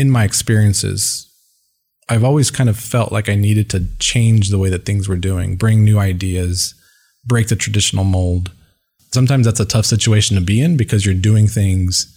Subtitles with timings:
[0.00, 1.30] in my experiences,
[2.08, 5.16] I've always kind of felt like I needed to change the way that things were
[5.16, 6.74] doing, bring new ideas,
[7.26, 8.50] break the traditional mold.
[9.12, 12.16] Sometimes that's a tough situation to be in because you're doing things.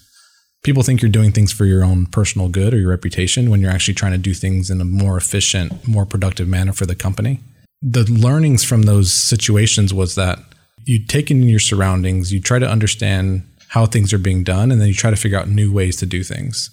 [0.63, 3.69] People think you're doing things for your own personal good or your reputation when you're
[3.69, 7.41] actually trying to do things in a more efficient, more productive manner for the company.
[7.81, 10.39] The learnings from those situations was that
[10.85, 14.79] you take in your surroundings, you try to understand how things are being done, and
[14.79, 16.69] then you try to figure out new ways to do things.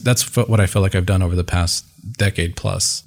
[0.00, 1.84] That's what I feel like I've done over the past
[2.16, 3.02] decade plus.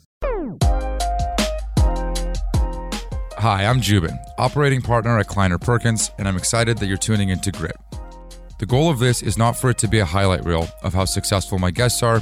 [3.37, 7.51] Hi, I'm Joubin, operating partner at Kleiner Perkins, and I'm excited that you're tuning into
[7.51, 7.77] Grit.
[8.59, 11.05] The goal of this is not for it to be a highlight reel of how
[11.05, 12.21] successful my guests are,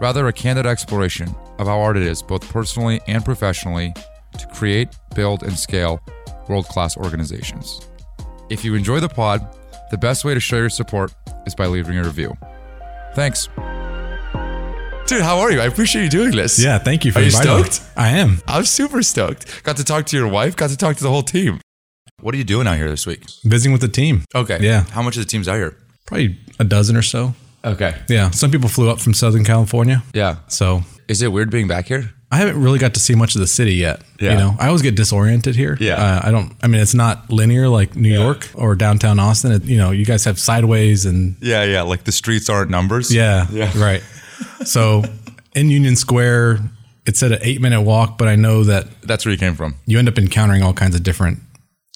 [0.00, 3.94] rather, a candid exploration of how hard it is, both personally and professionally,
[4.38, 6.00] to create, build, and scale
[6.48, 7.88] world class organizations.
[8.50, 9.56] If you enjoy the pod,
[9.90, 11.14] the best way to show your support
[11.46, 12.36] is by leaving a review.
[13.14, 13.48] Thanks.
[15.06, 15.60] Dude, how are you?
[15.60, 16.62] I appreciate you doing this.
[16.62, 17.62] Yeah, thank you for Are you inviting me.
[17.64, 17.90] stoked?
[17.96, 18.40] I am.
[18.46, 19.64] I'm super stoked.
[19.64, 21.60] Got to talk to your wife, got to talk to the whole team.
[22.20, 23.24] What are you doing out here this week?
[23.44, 24.22] Visiting with the team.
[24.36, 24.58] Okay.
[24.60, 24.84] Yeah.
[24.84, 25.76] How much of the team's out here?
[26.06, 27.34] Probably a dozen or so.
[27.64, 27.96] Okay.
[28.08, 28.30] Yeah.
[28.30, 30.04] Some people flew up from Southern California.
[30.14, 30.36] Yeah.
[30.46, 32.12] So Is it weird being back here?
[32.30, 34.02] I haven't really got to see much of the city yet.
[34.20, 34.32] Yeah.
[34.32, 35.76] You know, I always get disoriented here.
[35.80, 35.94] Yeah.
[35.94, 39.50] Uh, I don't, I mean, it's not linear like New York or downtown Austin.
[39.50, 41.82] It, you know, you guys have sideways and Yeah, yeah.
[41.82, 43.12] Like the streets aren't numbers.
[43.12, 43.72] yeah, Yeah.
[43.82, 44.04] right.
[44.64, 45.02] So
[45.54, 46.58] in Union Square,
[47.06, 49.74] it said an eight minute walk, but I know that That's where you came from.
[49.86, 51.38] you end up encountering all kinds of different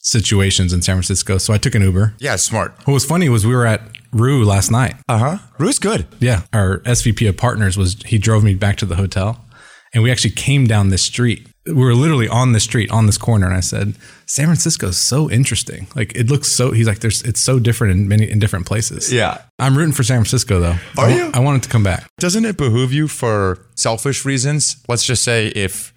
[0.02, 1.38] situations in San Francisco.
[1.38, 2.14] So I took an Uber.
[2.18, 2.74] Yeah, smart.
[2.86, 3.80] What was funny was we were at
[4.12, 4.94] Rue last night.
[5.08, 5.38] Uh huh.
[5.58, 6.06] Rue's good.
[6.20, 6.42] Yeah.
[6.52, 9.44] Our SVP of partners was, he drove me back to the hotel
[9.92, 11.48] and we actually came down this street.
[11.66, 13.46] We were literally on the street on this corner.
[13.46, 13.94] And I said,
[14.26, 15.86] San Francisco is so interesting.
[15.96, 19.12] Like it looks so, he's like, there's, it's so different in many, in different places.
[19.12, 19.40] Yeah.
[19.58, 20.76] I'm rooting for San Francisco though.
[20.98, 21.30] Are I, you?
[21.32, 22.06] I want it to come back.
[22.18, 24.84] Doesn't it behoove you for selfish reasons?
[24.88, 25.94] Let's just say if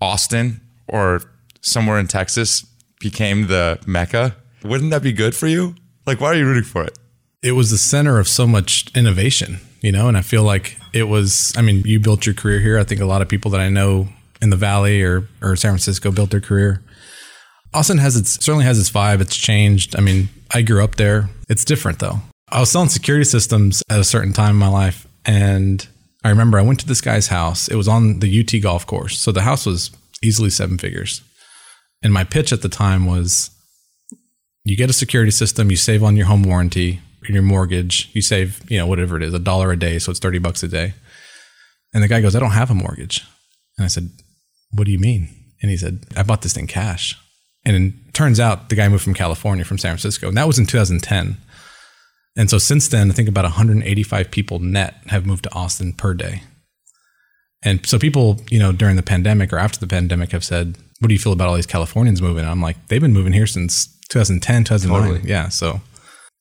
[0.00, 1.20] Austin or
[1.60, 2.66] somewhere in Texas
[3.00, 5.74] became the mecca, wouldn't that be good for you?
[6.06, 6.98] Like, why are you rooting for it?
[7.42, 11.04] It was the center of so much innovation, you know, and I feel like it
[11.04, 12.78] was, I mean, you built your career here.
[12.78, 14.08] I think a lot of people that I know
[14.42, 16.82] in the Valley or, or San Francisco built their career.
[17.72, 19.22] Austin has its certainly has its vibe.
[19.22, 19.96] It's changed.
[19.96, 21.30] I mean, I grew up there.
[21.48, 22.20] It's different though.
[22.50, 25.86] I was selling security systems at a certain time in my life, and
[26.22, 27.68] I remember I went to this guy's house.
[27.68, 29.90] It was on the UT golf course, so the house was
[30.22, 31.22] easily seven figures.
[32.02, 33.50] And my pitch at the time was,
[34.64, 38.62] you get a security system, you save on your home warranty your mortgage, you save
[38.70, 40.94] you know whatever it is, a dollar a day, so it's thirty bucks a day.
[41.94, 43.24] And the guy goes, I don't have a mortgage,
[43.78, 44.10] and I said,
[44.72, 45.28] What do you mean?
[45.60, 47.18] And he said, I bought this thing cash.
[47.64, 50.28] And it turns out the guy moved from California, from San Francisco.
[50.28, 51.36] And that was in 2010.
[52.36, 56.14] And so since then, I think about 185 people net have moved to Austin per
[56.14, 56.42] day.
[57.62, 61.08] And so people, you know, during the pandemic or after the pandemic have said, What
[61.08, 62.40] do you feel about all these Californians moving?
[62.40, 65.12] And I'm like, they've been moving here since 2010, 2009.
[65.12, 65.30] Totally.
[65.30, 65.48] Yeah.
[65.48, 65.80] So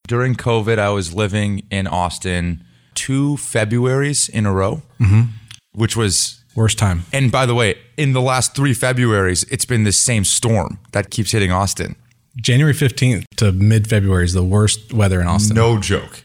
[0.07, 2.63] During COVID, I was living in Austin
[2.95, 5.31] two Februaries in a row, mm-hmm.
[5.73, 7.03] which was worst time.
[7.13, 11.09] And by the way, in the last three Februaries, it's been the same storm that
[11.09, 11.95] keeps hitting Austin.
[12.37, 15.55] January 15th to mid February is the worst weather in Austin.
[15.55, 16.23] No joke.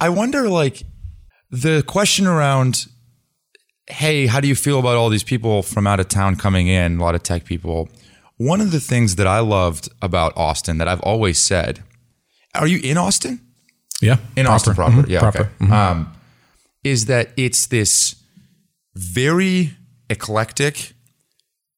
[0.00, 0.82] I wonder, like,
[1.50, 2.86] the question around,
[3.88, 6.98] hey, how do you feel about all these people from out of town coming in,
[6.98, 7.88] a lot of tech people?
[8.38, 11.82] One of the things that I loved about Austin that I've always said,
[12.54, 13.40] are you in Austin?
[14.02, 14.16] Yeah.
[14.36, 15.08] In Austin proper, Mhm.
[15.08, 15.40] yeah, Proper.
[15.40, 15.50] okay.
[15.60, 15.70] Mhm.
[15.72, 16.12] Um,
[16.84, 18.16] is that it's this
[18.96, 19.76] very
[20.10, 20.94] eclectic,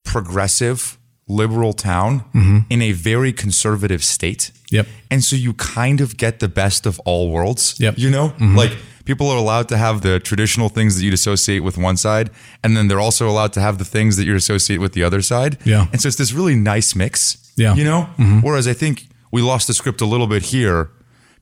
[0.05, 0.99] progressive,
[1.29, 2.59] liberal town Mm-hmm.
[2.71, 4.53] in a very conservative state.
[4.71, 4.87] Yep.
[5.11, 7.79] And so you kind of get the best of all worlds.
[7.79, 7.95] Yep.
[7.95, 8.03] Mm-hmm.
[8.03, 11.77] You know, like people are allowed to have the traditional things that you'd associate with
[11.79, 12.31] one side,
[12.63, 15.23] and then they're also allowed to have the things that you'd associate with the other
[15.23, 15.59] side.
[15.65, 15.87] Yeah.
[15.93, 17.53] And so it's this really nice mix.
[17.57, 17.71] Yeah.
[17.71, 17.79] Mm-hmm.
[17.79, 18.41] You know?
[18.43, 20.91] Whereas I think we lost the script a little bit here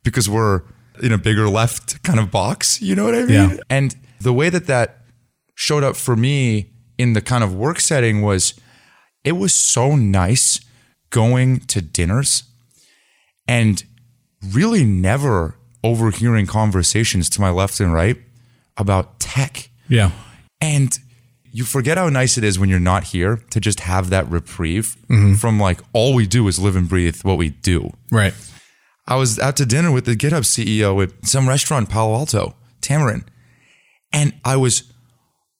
[0.02, 0.62] because we're
[1.02, 2.80] in a bigger left kind of box.
[2.80, 3.50] You know what I mean?
[3.50, 3.56] Yeah.
[3.68, 5.02] And the way that that
[5.56, 8.54] showed up for me in the kind of work setting was
[9.24, 10.60] it was so nice
[11.10, 12.44] going to dinners
[13.48, 13.82] and
[14.52, 18.18] really never overhearing conversations to my left and right
[18.76, 19.70] about tech.
[19.88, 20.10] Yeah.
[20.60, 20.96] And
[21.50, 24.96] you forget how nice it is when you're not here to just have that reprieve
[25.08, 25.34] mm-hmm.
[25.34, 27.92] from like all we do is live and breathe what we do.
[28.12, 28.34] Right.
[29.08, 32.56] I was out to dinner with the GitHub CEO at some restaurant in Palo Alto,
[32.80, 33.24] Tamarine,
[34.12, 34.92] and I was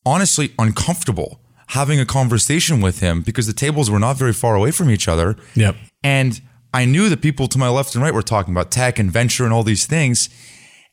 [0.07, 4.71] honestly uncomfortable having a conversation with him because the tables were not very far away
[4.71, 5.37] from each other.
[5.55, 5.77] Yep.
[6.03, 6.41] And
[6.73, 9.45] I knew that people to my left and right were talking about tech and venture
[9.45, 10.31] and all these things.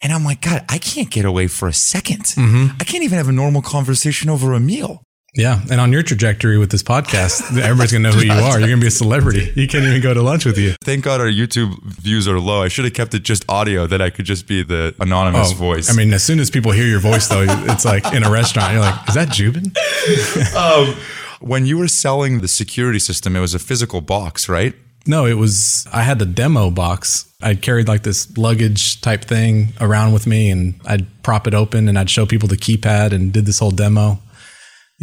[0.01, 2.75] And I'm like, God, I can't get away for a 2nd Mm-hmm.
[2.80, 5.04] I can't even have a normal conversation over a meal.
[5.35, 5.62] Yeah.
[5.71, 8.59] And on your trajectory with this podcast, everybody's going to know who you are.
[8.59, 9.51] You're going to be a celebrity.
[9.63, 10.74] You can't even go to lunch with you.
[10.83, 12.62] Thank God our YouTube views are low.
[12.63, 15.56] I should have kept it just audio that I could just be the anonymous oh,
[15.56, 15.89] voice.
[15.89, 18.31] Oh, I mean, as soon as people hear your voice, though, it's like in a
[18.31, 19.71] restaurant, you're like, is that Joubin?
[20.57, 20.95] Um,
[21.39, 24.74] when you were selling the security system, it was a physical box, right?
[25.06, 27.31] No, it was, I had the demo box.
[27.41, 31.88] I carried like this luggage type thing around with me and I'd prop it open
[31.88, 34.19] and I'd show people the keypad and did this whole demo.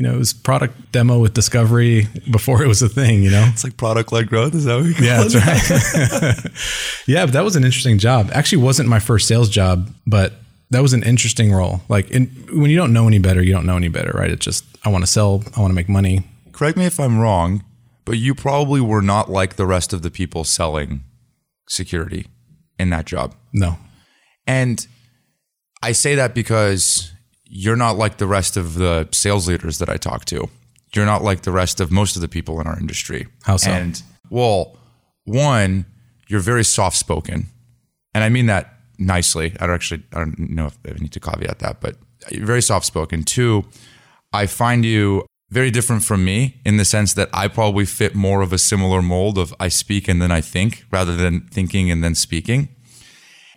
[0.00, 3.44] You know, it was product demo with discovery before it was a thing, you know?
[3.52, 4.55] It's like product led growth.
[4.55, 5.29] Is that what we call Yeah, it?
[5.29, 6.52] that's right.
[7.06, 8.31] yeah, but that was an interesting job.
[8.32, 10.32] Actually, wasn't my first sales job, but
[10.70, 11.82] that was an interesting role.
[11.91, 14.31] Like, in, when you don't know any better, you don't know any better, right?
[14.31, 16.23] It's just I want to sell, I want to make money.
[16.52, 17.62] Correct me if I'm wrong,
[18.06, 21.02] but you probably were not like the rest of the people selling
[21.69, 22.26] security
[22.79, 23.35] in that job.
[23.52, 23.76] No,
[24.47, 24.87] And
[25.82, 27.12] I say that because
[27.52, 30.49] you're not like the rest of the sales leaders that I talk to.
[30.94, 33.26] You're not like the rest of most of the people in our industry.
[33.43, 33.70] How so?
[33.70, 34.00] And
[34.31, 34.79] well,
[35.25, 35.85] one,
[36.29, 37.47] you're very soft spoken.
[38.14, 39.56] And I mean that nicely.
[39.58, 41.97] I don't actually I don't know if I need to caveat that, but
[42.31, 43.25] you're very soft spoken.
[43.25, 43.64] Two,
[44.32, 48.41] I find you very different from me in the sense that I probably fit more
[48.43, 52.05] of a similar mold of I speak and then I think rather than thinking and
[52.05, 52.69] then speaking.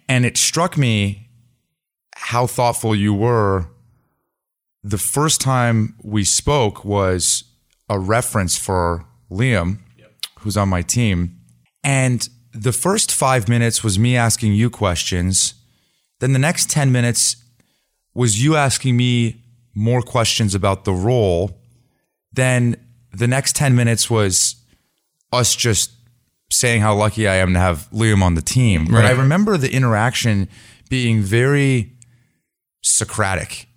[0.09, 1.29] And it struck me
[2.15, 3.67] how thoughtful you were.
[4.83, 7.45] The first time we spoke was
[7.89, 9.79] a reference for Liam,
[10.39, 11.39] who's on my team.
[11.83, 15.55] And the first five minutes was me asking you questions.
[16.19, 17.37] Then the next 10 minutes
[18.13, 19.41] was you asking me
[19.73, 21.59] more questions about the role.
[22.31, 22.75] Then
[23.11, 24.55] the next 10 minutes was
[25.31, 25.91] us just
[26.51, 28.85] saying how lucky I am to have Liam on the team.
[28.85, 30.47] But I remember the interaction
[30.89, 31.91] being very
[32.81, 33.67] Socratic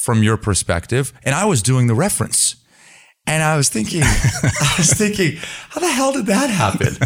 [0.00, 1.12] from your perspective.
[1.24, 2.56] And I was doing the reference.
[3.26, 5.36] And I was thinking, I was thinking,
[5.68, 6.96] how the hell did that happen?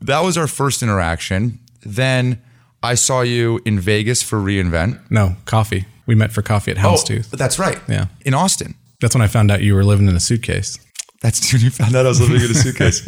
[0.00, 1.60] that was our first interaction.
[1.82, 2.42] Then
[2.82, 5.10] I saw you in Vegas for reInvent.
[5.10, 5.84] no coffee.
[6.06, 7.30] We met for coffee at Houndstooth.
[7.32, 7.78] Oh, that's right.
[7.88, 8.06] Yeah.
[8.24, 8.74] In Austin.
[9.00, 10.78] That's when I found out you were living in a suitcase.
[11.20, 13.06] That's when you found out I was living in a suitcase.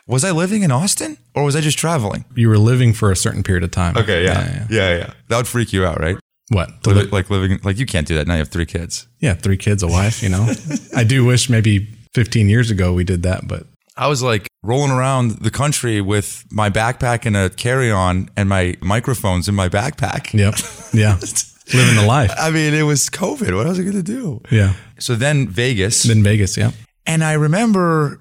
[0.06, 2.24] was I living in Austin or was I just traveling?
[2.34, 3.96] You were living for a certain period of time.
[3.96, 4.66] Okay, yeah.
[4.70, 5.12] Yeah, yeah.
[5.28, 6.16] That would freak you out, right?
[6.50, 6.84] What?
[6.86, 8.34] Li- li- like living, like you can't do that now.
[8.34, 9.06] You have three kids.
[9.20, 10.22] yeah, three kids, a wife.
[10.22, 10.52] You know,
[10.96, 13.66] I do wish maybe 15 years ago we did that, but
[13.96, 18.48] I was like rolling around the country with my backpack and a carry on and
[18.48, 20.32] my microphones in my backpack.
[20.34, 20.54] yep,
[20.92, 21.14] yeah,
[21.78, 22.32] living the life.
[22.36, 23.54] I mean, it was COVID.
[23.56, 24.40] What was I going to do?
[24.50, 26.02] Yeah, So then Vegas.
[26.02, 26.56] Then Vegas.
[26.56, 26.72] Yeah,
[27.06, 28.20] And I remember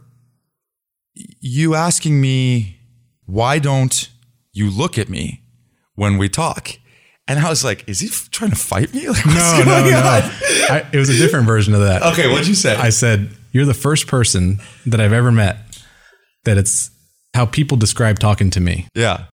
[1.42, 2.78] you asking me,
[3.26, 4.10] why don't
[4.54, 5.44] you look at me
[5.96, 6.79] when we talk?
[7.30, 9.08] And I was like, is he f- trying to fight me?
[9.08, 10.00] Like, no, no, no.
[10.72, 12.02] I, it was a different version of that.
[12.14, 12.76] Okay, what'd you say?
[12.76, 15.58] I said, "You're the first person that I've ever met
[16.46, 16.90] that it's
[17.36, 19.26] how people describe talking to me yeah.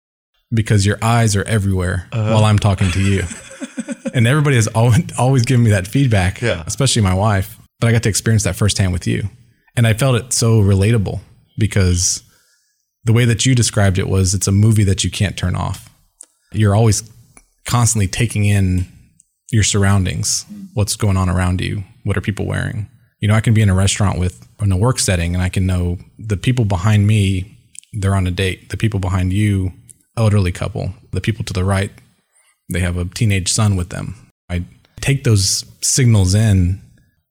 [0.53, 2.33] because your eyes are everywhere Uh-huh.
[2.33, 3.23] while I'm talking to you."
[4.13, 6.63] and everybody has always, always given me that feedback, Yeah.
[6.67, 7.57] especially my wife.
[7.79, 9.29] But I got to experience that firsthand with you,
[9.77, 11.19] and I felt it so relatable
[11.57, 12.23] because
[13.05, 15.89] the way that you described it was it's a movie that you can't turn off.
[16.51, 17.03] You're always
[17.65, 18.87] constantly taking in
[19.51, 22.89] your surroundings, what's going on around you, what are people wearing.
[23.19, 25.49] You know, I can be in a restaurant with in a work setting and I
[25.49, 27.57] can know the people behind me,
[27.93, 28.69] they're on a date.
[28.69, 29.71] The people behind you,
[30.17, 30.93] elderly couple.
[31.11, 31.91] The people to the right,
[32.71, 34.31] they have a teenage son with them.
[34.49, 34.65] I
[35.01, 36.81] take those signals in,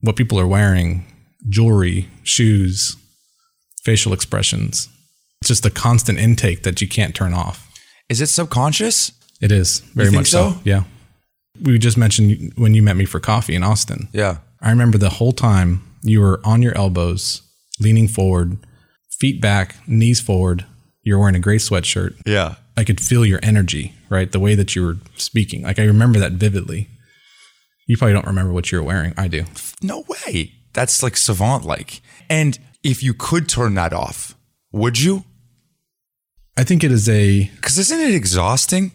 [0.01, 1.05] what people are wearing,
[1.49, 2.97] jewelry, shoes,
[3.85, 4.89] facial expressions.
[5.41, 7.71] It's just a constant intake that you can't turn off.
[8.09, 9.13] Is it subconscious?
[9.41, 10.53] It is very much so?
[10.53, 10.61] so?
[10.65, 10.85] Yeah.
[11.63, 14.09] We just mentioned when you met me for coffee in Austin.
[14.13, 14.39] Yeah.
[14.61, 17.43] I remember the whole time you were on your elbows,
[17.81, 18.59] leaning forward,
[19.19, 20.65] feet back, knees forward.
[21.03, 22.17] You're wearing a gray sweatshirt.
[22.27, 22.57] Yeah.
[22.77, 24.31] I could feel your energy, right?
[24.31, 25.63] The way that you were speaking.
[25.63, 26.89] Like I remember that vividly.
[27.87, 29.15] You probably don't remember what you were wearing.
[29.17, 29.45] I do.
[29.83, 30.53] No way.
[30.73, 32.01] That's like savant like.
[32.29, 34.35] And if you could turn that off,
[34.73, 35.25] would you?
[36.57, 38.93] I think it is a, Because isn't it exhausting?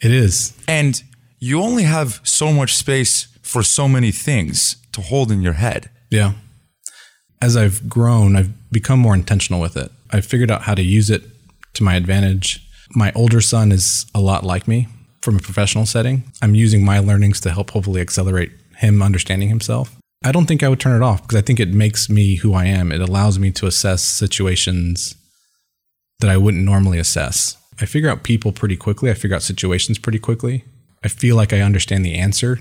[0.00, 0.56] It is.
[0.66, 1.02] And
[1.38, 5.90] you only have so much space for so many things to hold in your head.
[6.10, 6.32] Yeah.
[7.40, 9.90] As I've grown, I've become more intentional with it.
[10.10, 11.22] I've figured out how to use it
[11.74, 12.66] to my advantage.
[12.90, 14.88] My older son is a lot like me
[15.22, 16.24] from a professional setting.
[16.42, 19.96] I'm using my learnings to help hopefully accelerate him understanding himself.
[20.24, 22.54] I don't think I would turn it off because I think it makes me who
[22.54, 22.90] I am.
[22.90, 25.14] It allows me to assess situations
[26.20, 27.56] that I wouldn't normally assess.
[27.80, 29.10] I figure out people pretty quickly.
[29.10, 30.64] I figure out situations pretty quickly.
[31.04, 32.58] I feel like I understand the answer.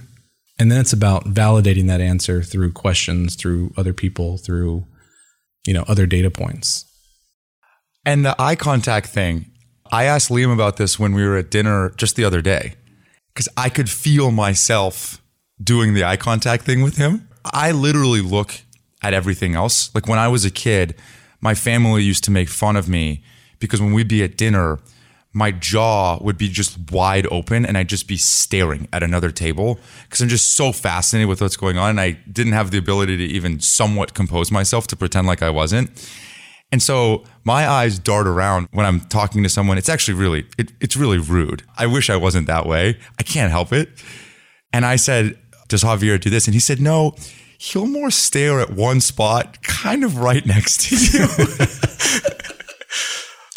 [0.60, 4.86] And then it's about validating that answer through questions, through other people, through,
[5.66, 6.86] you know, other data points.
[8.06, 9.52] And the eye contact thing,
[9.92, 12.76] I asked Liam about this when we were at dinner just the other day
[13.34, 15.22] because I could feel myself
[15.62, 17.28] doing the eye contact thing with him.
[17.46, 18.62] I literally look
[19.04, 19.94] at everything else.
[19.94, 20.96] Like when I was a kid,
[21.40, 23.24] my family used to make fun of me
[23.60, 24.80] because when we'd be at dinner,
[25.38, 29.80] my jaw would be just wide open and I'd just be staring at another table
[30.04, 31.92] because I'm just so fascinated with what's going on.
[31.92, 35.52] And I didn't have the ability to even somewhat compose myself to pretend like I
[35.52, 35.92] wasn't.
[36.72, 39.78] And so my eyes dart around when I'm talking to someone.
[39.78, 41.62] It's actually really, it, it's really rude.
[41.78, 42.98] I wish I wasn't that way.
[43.20, 43.90] I can't help it.
[44.74, 46.48] And I said, Does Javier do this?
[46.48, 47.14] And he said, No,
[47.60, 52.48] he'll more stare at one spot, kind of right next to you.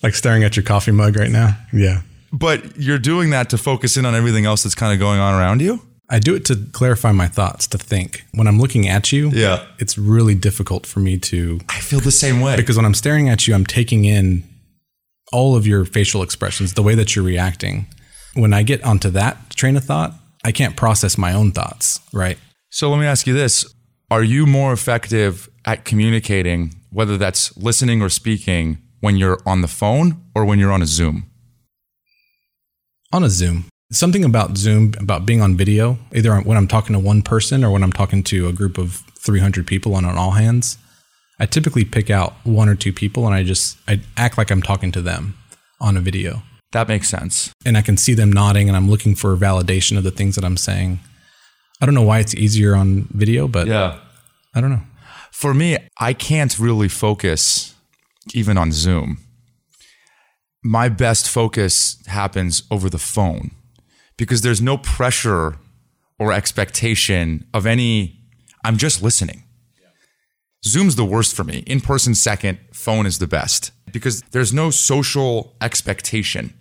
[0.02, 1.56] like staring at your coffee mug right now.
[1.72, 2.02] Yeah.
[2.32, 5.34] But you're doing that to focus in on everything else that's kind of going on
[5.34, 5.82] around you?
[6.08, 8.24] I do it to clarify my thoughts, to think.
[8.32, 9.64] When I'm looking at you, Yeah.
[9.78, 12.56] it's really difficult for me to I feel the same way.
[12.56, 14.42] because when I'm staring at you, I'm taking in
[15.32, 17.86] all of your facial expressions, the way that you're reacting.
[18.34, 20.14] When I get onto that train of thought,
[20.44, 22.38] I can't process my own thoughts, right?
[22.70, 23.64] So let me ask you this
[24.10, 29.68] Are you more effective at communicating, whether that's listening or speaking, when you're on the
[29.68, 31.30] phone or when you're on a Zoom?
[33.12, 33.64] On a Zoom.
[33.92, 37.72] Something about Zoom, about being on video, either when I'm talking to one person or
[37.72, 40.78] when I'm talking to a group of 300 people on an all hands,
[41.40, 44.62] I typically pick out one or two people and I just I act like I'm
[44.62, 45.36] talking to them
[45.80, 46.42] on a video.
[46.72, 47.50] That makes sense.
[47.64, 50.44] And I can see them nodding and I'm looking for validation of the things that
[50.44, 51.00] I'm saying.
[51.80, 53.98] I don't know why it's easier on video, but Yeah.
[54.54, 54.82] I don't know.
[55.32, 57.74] For me, I can't really focus
[58.34, 59.18] even on Zoom.
[60.62, 63.52] My best focus happens over the phone
[64.16, 65.56] because there's no pressure
[66.18, 68.20] or expectation of any,
[68.62, 69.44] I'm just listening.
[70.64, 71.64] Zoom's the worst for me.
[71.66, 76.52] In person, second, phone is the best because there's no social expectation.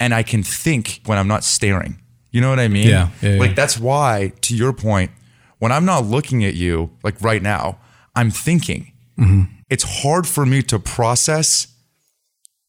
[0.00, 2.00] And I can think when I'm not staring.
[2.30, 2.88] You know what I mean?
[2.88, 3.40] Yeah, yeah, yeah.
[3.40, 5.10] like that's why, to your point,
[5.58, 7.78] when I'm not looking at you, like right now,
[8.14, 8.92] I'm thinking.
[9.18, 9.57] Mm-hmm.
[9.70, 11.68] It's hard for me to process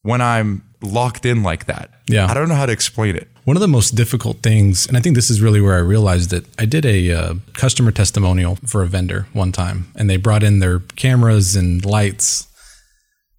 [0.02, 1.92] when I'm locked in like that.
[2.08, 2.28] Yeah.
[2.28, 3.28] I don't know how to explain it.
[3.44, 6.34] One of the most difficult things, and I think this is really where I realized
[6.34, 10.44] it, I did a uh, customer testimonial for a vendor one time, and they brought
[10.44, 12.48] in their cameras and lights,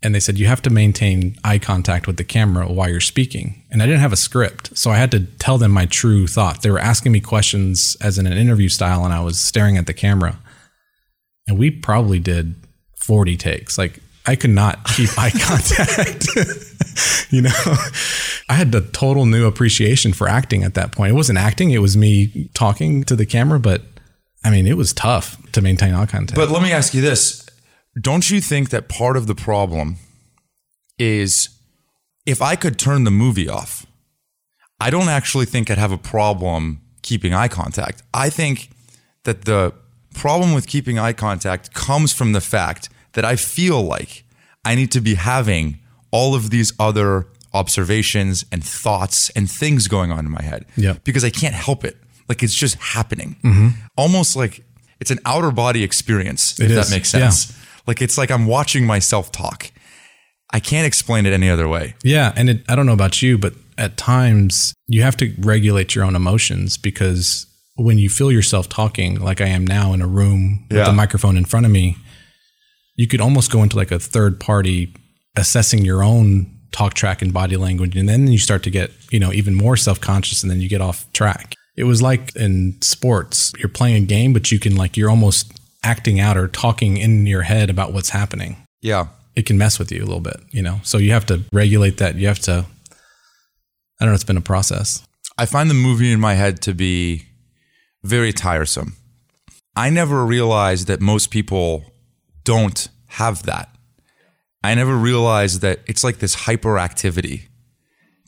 [0.03, 3.63] and they said, You have to maintain eye contact with the camera while you're speaking.
[3.71, 6.63] And I didn't have a script, so I had to tell them my true thought.
[6.63, 9.87] They were asking me questions as in an interview style, and I was staring at
[9.87, 10.39] the camera.
[11.47, 12.55] And we probably did
[13.01, 13.79] 40 takes.
[13.79, 16.29] Like, I could not keep eye contact.
[17.31, 17.75] you know,
[18.49, 21.11] I had the total new appreciation for acting at that point.
[21.11, 23.83] It wasn't acting, it was me talking to the camera, but
[24.45, 26.37] I mean, it was tough to maintain eye contact.
[26.37, 27.47] But let me ask you this.
[28.01, 29.97] Don't you think that part of the problem
[30.99, 31.49] is
[32.27, 33.87] if I could turn the movie off,
[34.81, 38.03] I don't actually think I'd have a problem keeping eye contact.
[38.15, 38.71] I think
[39.25, 39.75] that the
[40.15, 44.25] problem with keeping eye contact comes from the fact that I feel like
[44.65, 45.79] I need to be having
[46.11, 50.95] all of these other observations and thoughts and things going on in my head Yeah.
[51.05, 51.97] because I can't help it.
[52.29, 53.37] Like it's just happening.
[53.43, 53.69] Mm-hmm.
[53.97, 54.65] Almost like
[55.01, 56.91] it's an outer body experience, if It that is.
[56.91, 57.53] makes sense.
[57.87, 59.71] Like it's like I'm watching myself talk.
[60.53, 61.95] I can't explain it any other way.
[62.03, 65.95] Yeah, and it, I don't know about you, but at times you have to regulate
[65.95, 67.47] your own emotions because
[67.85, 71.37] when you feel yourself talking, like I am now in a room with a microphone
[71.37, 71.97] in front of me,
[72.97, 74.95] you could almost go into like a third party
[75.37, 79.19] assessing your own talk track and body language, and then you start to get you
[79.19, 81.55] know even more self conscious, and then you get off track.
[81.77, 85.53] It was like in sports, you're playing a game, but you can like you're almost
[85.83, 89.07] acting out or talking in your head about what's happening Yeah.
[89.35, 90.81] it can mess with you a little bit, you know.
[90.83, 92.17] So you have to regulate that.
[92.17, 92.67] You have to.
[93.99, 94.15] I don't know.
[94.15, 95.03] It's been a process.
[95.39, 97.25] I find the movie in my head to be
[98.03, 98.97] very tiresome.
[99.77, 101.85] I never realized that most people
[102.45, 103.75] don't have that.
[104.63, 107.43] I never realized that it's like this hyperactivity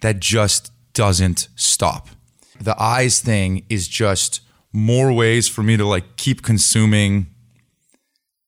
[0.00, 2.08] that just doesn't stop.
[2.60, 4.40] The eyes thing is just
[4.72, 7.26] more ways for me to like keep consuming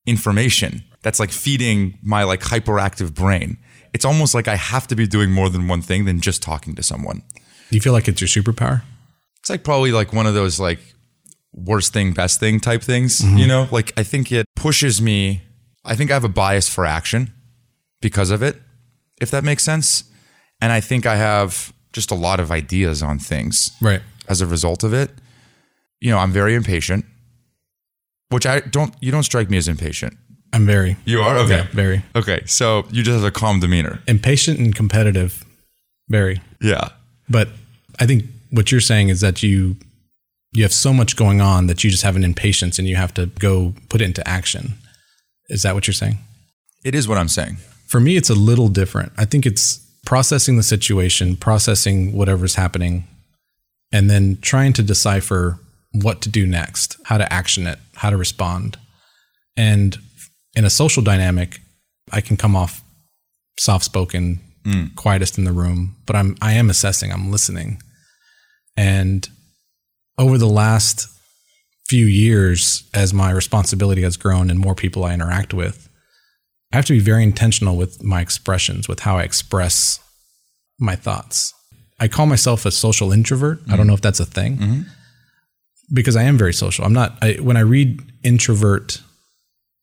[0.07, 3.59] information that's like feeding my like hyperactive brain.
[3.93, 6.75] It's almost like I have to be doing more than one thing than just talking
[6.77, 7.23] to someone.
[7.71, 8.83] Do you feel like it's your superpower?
[9.41, 10.81] It's like probably like one of those like
[11.55, 13.39] worst thing, best thing type things, mm-hmm.
[13.39, 13.69] you know?
[13.71, 15.43] Like I think it pushes me.
[15.85, 17.33] I think I have a bias for action
[18.01, 18.61] because of it,
[19.21, 20.05] if that makes sense.
[20.61, 23.71] And I think I have just a lot of ideas on things.
[23.81, 24.03] Right.
[24.29, 25.11] as a result of it.
[26.01, 27.05] You know, I'm very impatient,
[28.31, 30.17] which I don't, you don't strike me as impatient.
[30.53, 31.37] I'm very, You are?
[31.39, 31.57] Okay.
[31.57, 32.43] yeah, very Okay.
[32.47, 34.01] So you just have a calm demeanor.
[34.07, 35.45] impatient and competitive.
[36.09, 36.41] Very.
[36.61, 36.91] Yeah.
[37.29, 37.49] But
[37.99, 39.77] I think what you're saying is that you
[40.55, 43.13] you have so much going on that you just have an impatience and you have
[43.15, 44.75] to go put it into action.
[45.49, 46.19] Is that what you're saying?
[46.85, 47.57] It is what I'm saying.
[47.89, 49.13] For me, it's a little different.
[49.19, 53.05] I think it's processing the situation, processing whatever's happening,
[53.93, 55.59] and then trying to decipher
[55.93, 58.77] what to do next, how to action it, how to respond.
[59.57, 59.99] And
[60.55, 61.61] in a social dynamic,
[62.13, 62.83] I can come off
[63.59, 64.95] soft spoken, mm.
[64.97, 67.81] quietest in the room, but I'm I am assessing, I'm listening.
[68.77, 69.29] And
[70.19, 71.09] over the last
[71.89, 75.89] few years, as my responsibility has grown and more people I interact with,
[76.73, 80.01] I have to be very intentional with my expressions, with how I express
[80.79, 81.53] my thoughts.
[82.01, 83.61] I call myself a social introvert.
[83.67, 83.89] I don't mm-hmm.
[83.89, 84.83] know if that's a thing mm-hmm.
[85.93, 86.85] because I am very social.
[86.85, 89.01] I'm not, I, when I read introvert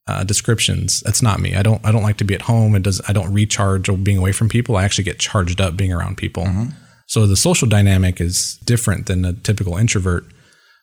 [0.07, 1.55] uh, descriptions, that's not me.
[1.55, 2.75] I don't, I don't like to be at home.
[2.75, 4.75] It does, I don't recharge or being away from people.
[4.75, 6.43] I actually get charged up being around people.
[6.43, 6.71] Mm-hmm.
[7.12, 10.24] So the social dynamic is different than a typical introvert.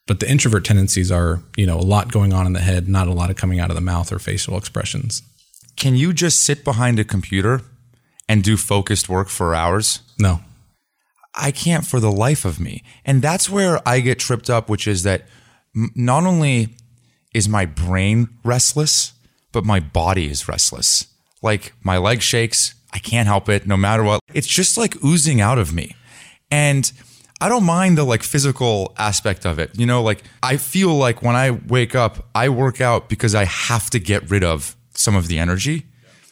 [0.07, 3.09] But the introvert tendencies are, you know, a lot going on in the head, not
[3.09, 5.23] a lot of coming out of the mouth or facial expressions.
[5.77, 7.63] Can you just sit behind a computer
[8.29, 10.01] and do focused work for hours?
[10.21, 10.41] No.
[11.35, 12.83] I can't for the life of me.
[13.07, 15.23] And that's where I get tripped up, which is that
[15.75, 16.77] m- not only
[17.33, 19.15] is my brain restless,
[19.51, 21.07] but my body is restless.
[21.41, 22.75] Like my leg shakes.
[22.93, 24.21] I can't help it no matter what.
[24.35, 25.95] It's just like oozing out of me.
[26.51, 26.91] And
[27.41, 29.79] I don't mind the like physical aspect of it.
[29.79, 33.45] You know, like I feel like when I wake up, I work out because I
[33.45, 35.87] have to get rid of some of the energy.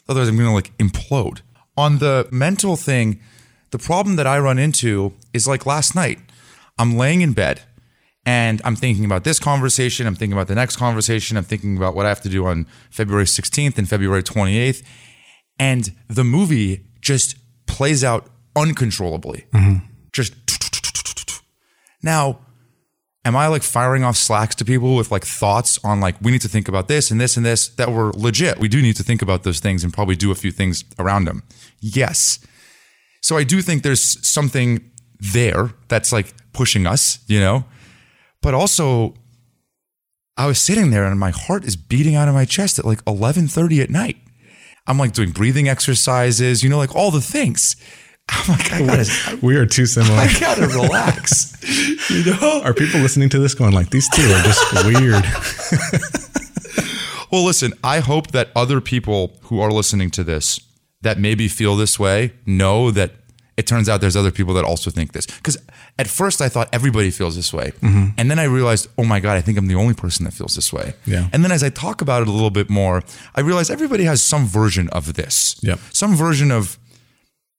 [0.09, 1.41] Otherwise, I'm going to like implode.
[1.77, 3.21] On the mental thing,
[3.71, 6.19] the problem that I run into is like last night,
[6.79, 7.63] I'm laying in bed
[8.25, 10.07] and I'm thinking about this conversation.
[10.07, 11.37] I'm thinking about the next conversation.
[11.37, 14.83] I'm thinking about what I have to do on February 16th and February 28th.
[15.59, 17.37] And the movie just
[17.67, 19.47] plays out uncontrollably.
[19.53, 19.87] Mm-hmm.
[20.17, 20.33] Just
[22.03, 22.39] now,
[23.27, 26.41] am I like firing off slacks to people with like thoughts on like we need
[26.41, 28.59] to think about this and this and this that were legit?
[28.59, 31.27] We do need to think about those things and probably do a few things around
[31.27, 31.43] them.
[31.81, 32.39] Yes.
[33.21, 37.67] So I do think there's something there that's like pushing us, you know?
[38.41, 39.15] But also
[40.39, 43.05] I was sitting there and my heart is beating out of my chest at like
[43.05, 44.17] 11:30 at night.
[44.87, 47.77] I'm like doing breathing exercises, you know, like all the things.
[48.29, 50.19] I'm like, I gotta, We are too similar.
[50.19, 51.55] I gotta relax.
[52.09, 52.61] You know?
[52.63, 55.25] Are people listening to this going like these two are just weird?
[57.33, 60.61] Well, listen, I hope that other people who are listening to this
[61.03, 63.13] that maybe feel this way know that
[63.57, 65.27] it turns out there's other people that also think this.
[65.27, 65.57] Because
[65.99, 67.73] at first I thought everybody feels this way.
[67.81, 68.09] Mm-hmm.
[68.19, 70.55] And then I realized, oh my God, I think I'm the only person that feels
[70.55, 70.95] this way.
[71.07, 71.29] Yeah.
[71.33, 73.03] And then as I talk about it a little bit more,
[73.35, 75.59] I realize everybody has some version of this.
[75.63, 75.81] Yep.
[75.93, 76.79] Some version of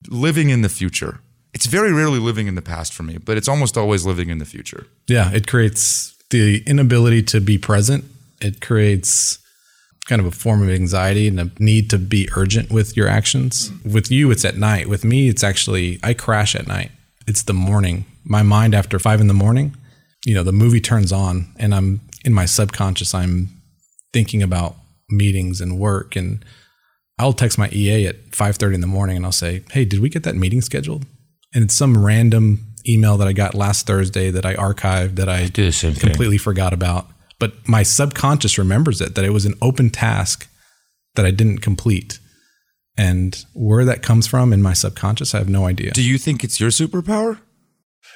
[0.08, 1.20] living in the future.
[1.54, 4.38] It's very rarely living in the past for me, but it's almost always living in
[4.38, 4.86] the future.
[5.06, 8.04] Yeah, it creates the inability to be present.
[8.40, 9.38] It creates
[10.06, 13.70] kind of a form of anxiety and a need to be urgent with your actions.
[13.84, 14.88] With you, it's at night.
[14.88, 16.90] With me, it's actually, I crash at night.
[17.26, 18.06] It's the morning.
[18.24, 19.76] My mind, after five in the morning,
[20.24, 23.48] you know, the movie turns on and I'm in my subconscious, I'm
[24.12, 24.76] thinking about
[25.10, 26.16] meetings and work.
[26.16, 26.44] And
[27.18, 30.08] I'll text my EA at 5.30 in the morning and I'll say, hey, did we
[30.08, 31.04] get that meeting scheduled?
[31.54, 35.46] And it's some random email that I got last Thursday that I archived that I
[35.46, 36.10] do the same thing.
[36.10, 37.06] completely forgot about.
[37.38, 40.48] But my subconscious remembers it that it was an open task
[41.14, 42.18] that I didn't complete.
[42.96, 45.92] And where that comes from in my subconscious, I have no idea.
[45.92, 47.38] Do you think it's your superpower?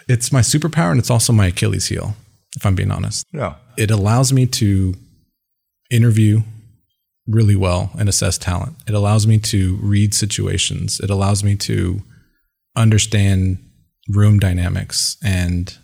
[0.08, 2.16] It's my superpower and it's also my Achilles heel,
[2.56, 3.24] if I'm being honest.
[3.32, 3.54] Yeah.
[3.76, 4.94] It allows me to
[5.90, 6.42] interview
[7.26, 8.76] really well and assess talent.
[8.86, 11.00] It allows me to read situations.
[11.00, 12.02] It allows me to
[12.76, 13.58] understand
[14.08, 15.76] room dynamics and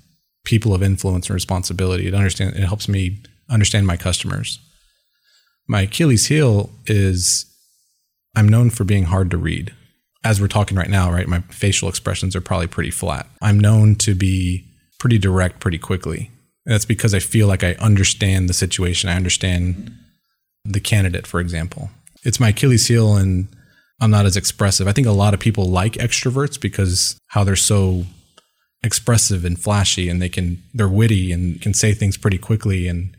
[0.44, 2.07] people of influence and responsibility.
[2.07, 4.59] It understand it helps me understand my customers.
[5.68, 7.44] My Achilles heel is
[8.35, 9.74] I'm known for being hard to read.
[10.24, 13.29] As we're talking right now, right, my facial expressions are probably pretty flat.
[13.40, 14.64] I'm known to be
[14.98, 16.31] pretty direct pretty quickly.
[16.66, 19.09] And that's because I feel like I understand the situation.
[19.09, 19.92] I understand
[20.72, 21.90] the candidate, for example.
[22.24, 23.48] It's my Achilles heel and
[24.00, 24.87] I'm not as expressive.
[24.87, 28.04] I think a lot of people like extroverts because how they're so
[28.83, 33.16] expressive and flashy and they can they're witty and can say things pretty quickly and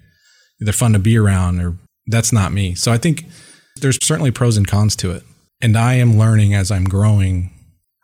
[0.60, 1.76] they're fun to be around or
[2.08, 2.76] that's not me.
[2.76, 3.26] So I think
[3.82, 5.24] there's certainly pros and cons to it.
[5.62, 7.52] And I am learning as I'm growing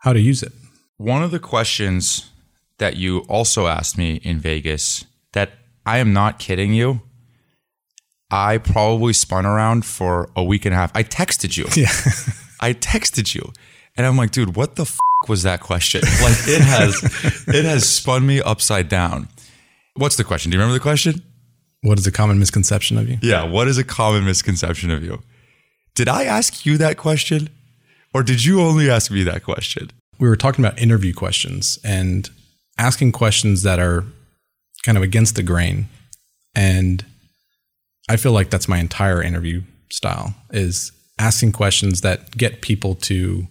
[0.00, 0.52] how to use it.
[0.98, 2.30] One of the questions
[2.78, 5.52] that you also asked me in Vegas that
[5.84, 7.00] I am not kidding you.
[8.30, 10.90] I probably spun around for a week and a half.
[10.94, 11.66] I texted you.
[11.80, 11.90] Yeah.
[12.60, 13.52] I texted you.
[13.96, 16.02] And I'm like, dude, what the f- was that question?
[16.22, 19.28] Like it has it has spun me upside down.
[19.94, 20.50] What's the question?
[20.50, 21.22] Do you remember the question?
[21.82, 23.18] What is a common misconception of you?
[23.22, 25.22] Yeah, what is a common misconception of you?
[25.94, 27.48] Did I ask you that question?
[28.12, 29.90] Or did you only ask me that question?
[30.18, 32.28] We were talking about interview questions and
[32.78, 34.04] asking questions that are
[34.84, 35.86] kind of against the grain.
[36.54, 37.04] And
[38.08, 43.46] I feel like that's my entire interview style is asking questions that get people to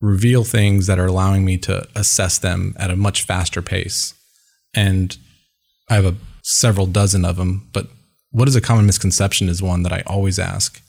[0.00, 4.14] reveal things that are allowing me to assess them at a much faster pace.
[4.74, 5.16] And
[5.88, 7.88] I have a several dozen of them, but
[8.30, 10.82] what is a common misconception is one that I always ask.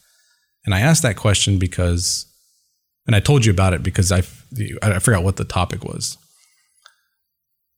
[0.65, 2.25] And I asked that question because
[3.05, 4.23] and I told you about it because I
[4.81, 6.17] I forgot what the topic was.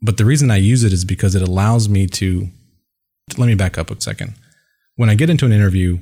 [0.01, 2.47] But the reason I use it is because it allows me to
[3.37, 4.33] let me back up a second.
[4.99, 5.99] When I get into an interview,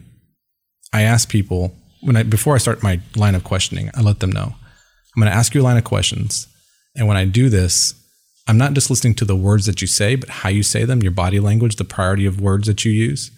[0.91, 4.31] I ask people when I before I start my line of questioning, I let them
[4.31, 4.55] know
[5.15, 6.47] I'm going to ask you a line of questions,
[6.95, 7.93] and when I do this,
[8.47, 11.03] I'm not just listening to the words that you say, but how you say them,
[11.03, 13.29] your body language, the priority of words that you use.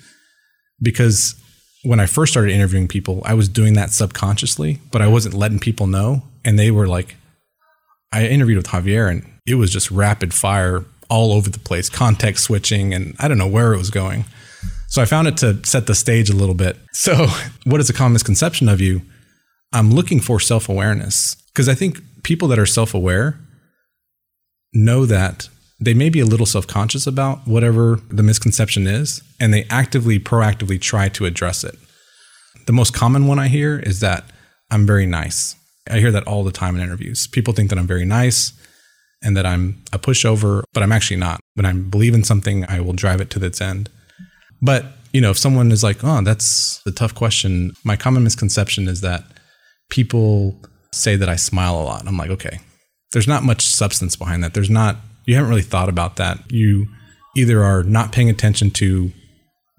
[0.81, 1.35] Because
[1.83, 5.59] when I first started interviewing people, I was doing that subconsciously, but I wasn't letting
[5.59, 6.23] people know.
[6.45, 7.17] And they were like,
[8.13, 12.45] I interviewed with Javier and it was just rapid fire all over the place, context
[12.45, 14.23] switching, and I don't know where it was going.
[14.89, 16.77] So I found it to set the stage a little bit.
[16.91, 17.27] So,
[17.63, 19.01] what is a common misconception of you?
[19.71, 23.39] I'm looking for self awareness because I think people that are self aware
[24.73, 25.49] know that
[25.79, 30.19] they may be a little self conscious about whatever the misconception is, and they actively,
[30.19, 31.77] proactively try to address it.
[32.65, 34.25] The most common one I hear is that
[34.71, 35.55] I'm very nice.
[35.89, 37.27] I hear that all the time in interviews.
[37.27, 38.53] People think that I'm very nice
[39.23, 41.39] and that I'm a pushover, but I'm actually not.
[41.55, 43.89] When I believe in something, I will drive it to its end.
[44.61, 48.87] But, you know, if someone is like, oh, that's a tough question, my common misconception
[48.87, 49.23] is that
[49.89, 50.59] people
[50.91, 52.07] say that I smile a lot.
[52.07, 52.59] I'm like, okay,
[53.11, 54.53] there's not much substance behind that.
[54.53, 56.39] There's not, you haven't really thought about that.
[56.51, 56.87] You
[57.35, 59.11] either are not paying attention to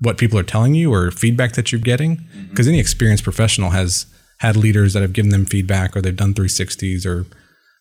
[0.01, 2.75] what people are telling you or feedback that you're getting, because mm-hmm.
[2.75, 4.07] any experienced professional has
[4.39, 7.27] had leaders that have given them feedback or they've done 360s or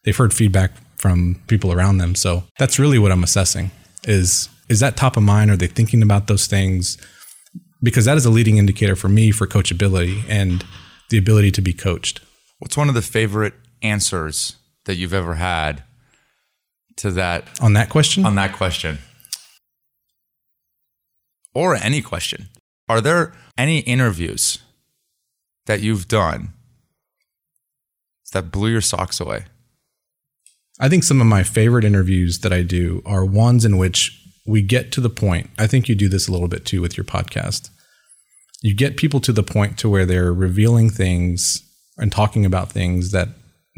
[0.03, 2.15] they've heard feedback from people around them.
[2.15, 3.71] So that's really what I'm assessing
[4.03, 5.51] is is that top of mind?
[5.51, 6.97] Are they thinking about those things?
[7.81, 10.63] Because that is a leading indicator for me for coachability and
[11.09, 12.21] the ability to be coached.
[12.59, 15.83] What's one of the favorite answers that you've ever had
[16.97, 18.25] to that on that question?
[18.25, 18.99] On that question.
[21.53, 22.49] Or any question.
[22.87, 24.59] Are there any interviews
[25.65, 26.53] that you've done
[28.33, 29.45] that blew your socks away?
[30.79, 34.18] I think some of my favorite interviews that I do are ones in which
[34.49, 35.49] we get to the point.
[35.57, 37.69] I think you do this a little bit too with your podcast.
[38.61, 41.63] You get people to the point to where they're revealing things
[41.97, 43.29] and talking about things that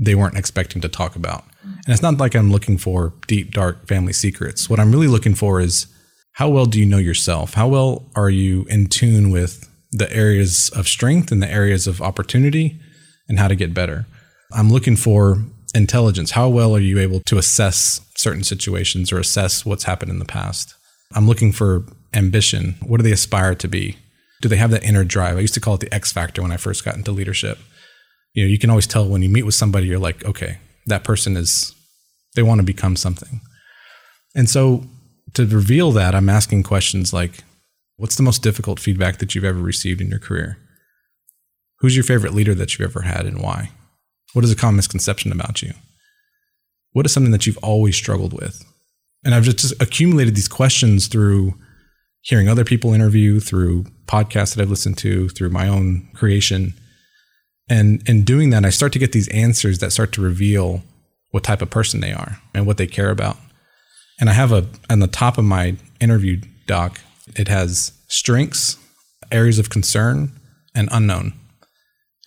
[0.01, 1.43] they weren't expecting to talk about.
[1.63, 4.69] And it's not like I'm looking for deep, dark family secrets.
[4.69, 5.87] What I'm really looking for is
[6.33, 7.53] how well do you know yourself?
[7.53, 12.01] How well are you in tune with the areas of strength and the areas of
[12.01, 12.79] opportunity
[13.27, 14.07] and how to get better?
[14.53, 16.31] I'm looking for intelligence.
[16.31, 20.25] How well are you able to assess certain situations or assess what's happened in the
[20.25, 20.75] past?
[21.13, 22.75] I'm looking for ambition.
[22.81, 23.97] What do they aspire to be?
[24.41, 25.37] Do they have that inner drive?
[25.37, 27.59] I used to call it the X factor when I first got into leadership.
[28.33, 30.57] You know, you can always tell when you meet with somebody, you're like, okay,
[30.87, 31.75] that person is,
[32.35, 33.41] they want to become something.
[34.35, 34.85] And so
[35.33, 37.43] to reveal that, I'm asking questions like,
[37.97, 40.57] what's the most difficult feedback that you've ever received in your career?
[41.79, 43.71] Who's your favorite leader that you've ever had and why?
[44.33, 45.73] What is a common misconception about you?
[46.93, 48.63] What is something that you've always struggled with?
[49.23, 51.53] And I've just accumulated these questions through
[52.21, 56.73] hearing other people interview, through podcasts that I've listened to, through my own creation.
[57.69, 60.83] And in doing that, I start to get these answers that start to reveal
[61.31, 63.37] what type of person they are and what they care about.
[64.19, 66.99] And I have a, on the top of my interview doc,
[67.35, 68.77] it has strengths,
[69.31, 70.31] areas of concern,
[70.75, 71.33] and unknown.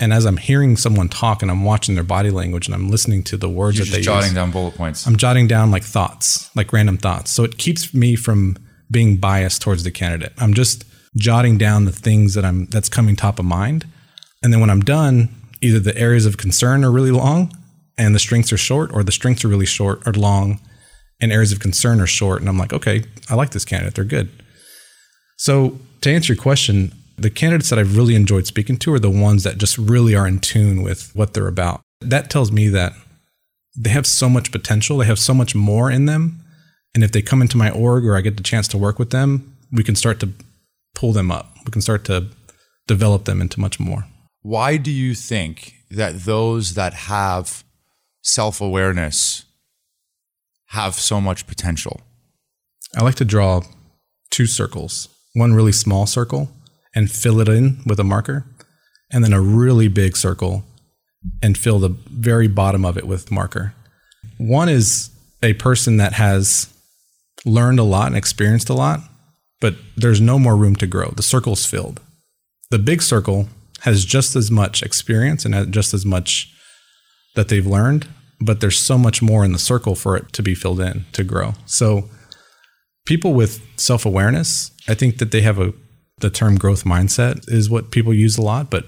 [0.00, 3.22] And as I'm hearing someone talk and I'm watching their body language and I'm listening
[3.24, 5.06] to the words You're that they jotting use, down bullet points.
[5.06, 7.30] I'm jotting down like thoughts, like random thoughts.
[7.30, 8.56] So it keeps me from
[8.90, 10.32] being biased towards the candidate.
[10.38, 10.84] I'm just
[11.16, 13.86] jotting down the things that I'm that's coming top of mind.
[14.42, 15.28] And then when I'm done,
[15.60, 17.56] either the areas of concern are really long
[17.96, 20.60] and the strengths are short, or the strengths are really short or long
[21.20, 22.40] and areas of concern are short.
[22.40, 23.94] And I'm like, okay, I like this candidate.
[23.94, 24.28] They're good.
[25.36, 29.10] So to answer your question, the candidates that I've really enjoyed speaking to are the
[29.10, 31.80] ones that just really are in tune with what they're about.
[32.00, 32.92] That tells me that
[33.76, 34.98] they have so much potential.
[34.98, 36.40] They have so much more in them.
[36.94, 39.10] And if they come into my org or I get the chance to work with
[39.10, 40.30] them, we can start to
[40.94, 41.52] pull them up.
[41.64, 42.28] We can start to
[42.86, 44.06] develop them into much more.
[44.42, 47.64] Why do you think that those that have
[48.22, 49.44] self awareness
[50.66, 52.00] have so much potential?
[52.96, 53.62] I like to draw
[54.30, 56.48] two circles one really small circle
[56.94, 58.46] and fill it in with a marker,
[59.12, 60.64] and then a really big circle
[61.42, 63.74] and fill the very bottom of it with marker.
[64.38, 65.10] One is
[65.42, 66.72] a person that has
[67.44, 69.00] learned a lot and experienced a lot,
[69.60, 71.10] but there's no more room to grow.
[71.10, 72.00] The circle's filled.
[72.70, 73.48] The big circle
[73.80, 76.52] has just as much experience and just as much
[77.34, 78.08] that they've learned,
[78.40, 81.24] but there's so much more in the circle for it to be filled in to
[81.24, 81.54] grow.
[81.66, 82.08] So
[83.06, 85.72] people with self-awareness, I think that they have a
[86.18, 88.86] the term growth mindset is what people use a lot, but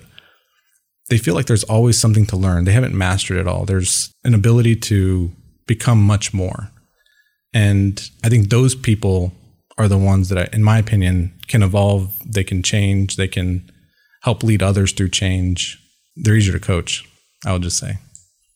[1.09, 2.65] they feel like there's always something to learn.
[2.65, 3.65] They haven't mastered it all.
[3.65, 5.33] There's an ability to
[5.67, 6.71] become much more.
[7.53, 9.33] And I think those people
[9.79, 13.71] are the ones that I, in my opinion, can evolve, they can change, they can
[14.23, 15.79] help lead others through change.
[16.17, 17.05] They're easier to coach,
[17.45, 17.99] I would just say.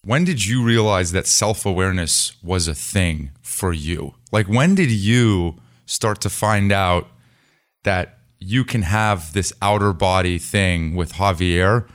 [0.04, 4.14] When did you realize that self awareness was a thing for you?
[4.32, 7.08] Like, when did you start to find out
[7.84, 11.86] that you can have this outer body thing with Javier,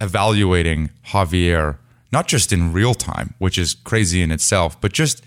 [0.00, 1.78] evaluating Javier,
[2.10, 5.22] not just in real time, which is crazy in itself, but just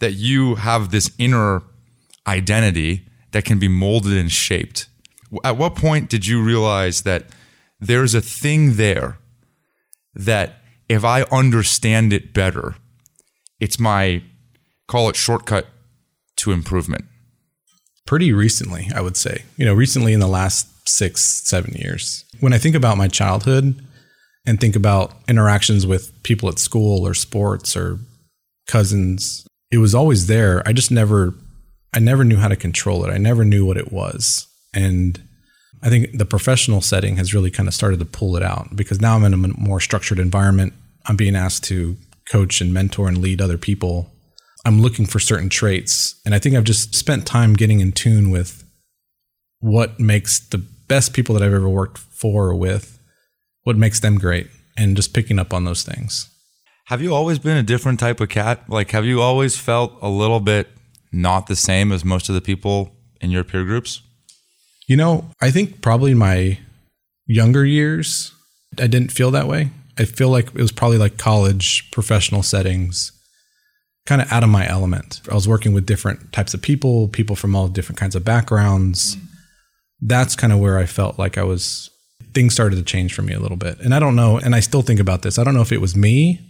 [0.00, 1.62] that you have this inner
[2.26, 4.88] identity that can be molded and shaped.
[5.44, 7.26] At what point did you realize that
[7.78, 9.18] there's a thing there
[10.14, 10.56] that
[10.88, 12.74] if I understand it better,
[13.60, 14.24] it's my
[14.88, 15.68] call it shortcut
[16.36, 17.04] to improvement?
[18.06, 19.44] Pretty recently, I would say.
[19.56, 22.24] You know, recently in the last six, seven years.
[22.40, 23.86] When I think about my childhood
[24.46, 27.98] and think about interactions with people at school or sports or
[28.66, 30.66] cousins, it was always there.
[30.66, 31.34] I just never
[31.92, 33.10] I never knew how to control it.
[33.10, 34.46] I never knew what it was.
[34.72, 35.20] And
[35.82, 39.00] I think the professional setting has really kind of started to pull it out because
[39.00, 40.72] now I'm in a more structured environment.
[41.06, 41.96] I'm being asked to
[42.30, 44.12] coach and mentor and lead other people.
[44.64, 46.20] I'm looking for certain traits.
[46.24, 48.64] And I think I've just spent time getting in tune with
[49.60, 52.98] what makes the best people that I've ever worked for or with,
[53.62, 56.28] what makes them great, and just picking up on those things.
[56.86, 58.68] Have you always been a different type of cat?
[58.68, 60.68] Like, have you always felt a little bit
[61.12, 64.02] not the same as most of the people in your peer groups?
[64.88, 66.58] You know, I think probably my
[67.26, 68.32] younger years,
[68.76, 69.70] I didn't feel that way.
[69.98, 73.12] I feel like it was probably like college, professional settings,
[74.06, 75.20] kind of out of my element.
[75.30, 79.16] I was working with different types of people, people from all different kinds of backgrounds.
[80.00, 81.90] That's kind of where I felt like I was,
[82.34, 83.78] things started to change for me a little bit.
[83.80, 85.38] And I don't know, and I still think about this.
[85.38, 86.40] I don't know if it was me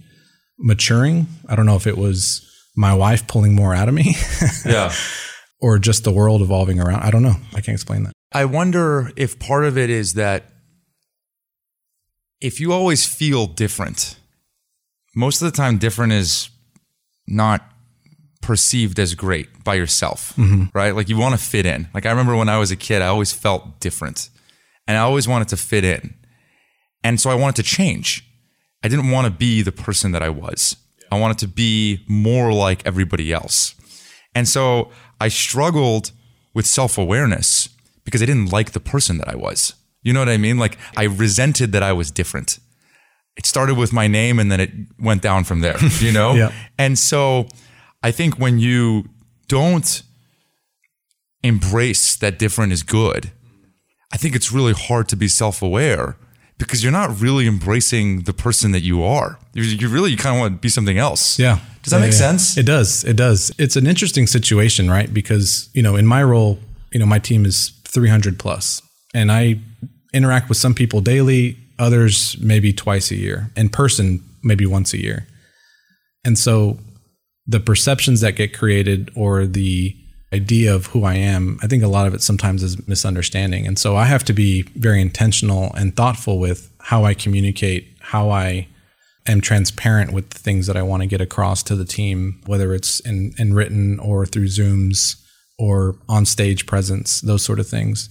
[0.59, 1.27] maturing.
[1.49, 4.15] I don't know if it was my wife pulling more out of me.
[4.65, 4.93] yeah.
[5.61, 7.03] Or just the world evolving around.
[7.03, 7.37] I don't know.
[7.53, 8.13] I can't explain that.
[8.33, 10.45] I wonder if part of it is that
[12.41, 14.17] if you always feel different,
[15.15, 16.49] most of the time, different is
[17.31, 17.63] not
[18.43, 20.65] perceived as great by yourself, mm-hmm.
[20.73, 20.95] right?
[20.95, 21.89] Like you want to fit in.
[21.95, 24.31] Like I remember when I was a kid, I always felt different
[24.87, 26.15] and I always wanted to fit in.
[27.05, 28.27] And so I wanted to change.
[28.83, 30.77] I didn't want to be the person that I was.
[31.13, 33.75] I wanted to be more like everybody else.
[34.35, 34.91] And so
[35.21, 36.13] I struggled
[36.55, 37.69] with self awareness
[38.05, 39.75] because I didn't like the person that I was.
[40.03, 40.59] You know what I mean?
[40.59, 42.59] Like I resented that I was different.
[43.41, 46.35] It started with my name and then it went down from there, you know?
[46.35, 46.53] yeah.
[46.77, 47.49] And so
[48.03, 49.09] I think when you
[49.49, 50.03] don't
[51.43, 53.31] embrace that different is good,
[54.13, 56.19] I think it's really hard to be self aware
[56.59, 59.39] because you're not really embracing the person that you are.
[59.55, 61.39] You, you really you kind of want to be something else.
[61.39, 61.61] Yeah.
[61.83, 62.19] Does that yeah, make yeah.
[62.19, 62.59] sense?
[62.59, 63.05] It does.
[63.05, 63.51] It does.
[63.57, 65.11] It's an interesting situation, right?
[65.15, 66.59] Because, you know, in my role,
[66.93, 68.83] you know, my team is 300 plus
[69.15, 69.61] and I
[70.13, 75.01] interact with some people daily, others maybe twice a year, in person, maybe once a
[75.01, 75.27] year.
[76.25, 76.79] And so
[77.47, 79.97] the perceptions that get created or the
[80.33, 83.67] idea of who I am, I think a lot of it sometimes is misunderstanding.
[83.67, 88.31] And so I have to be very intentional and thoughtful with how I communicate, how
[88.31, 88.69] I
[89.27, 92.73] am transparent with the things that I want to get across to the team, whether
[92.75, 95.21] it's in, in written or through Zooms
[95.59, 98.09] or on stage presence, those sort of things.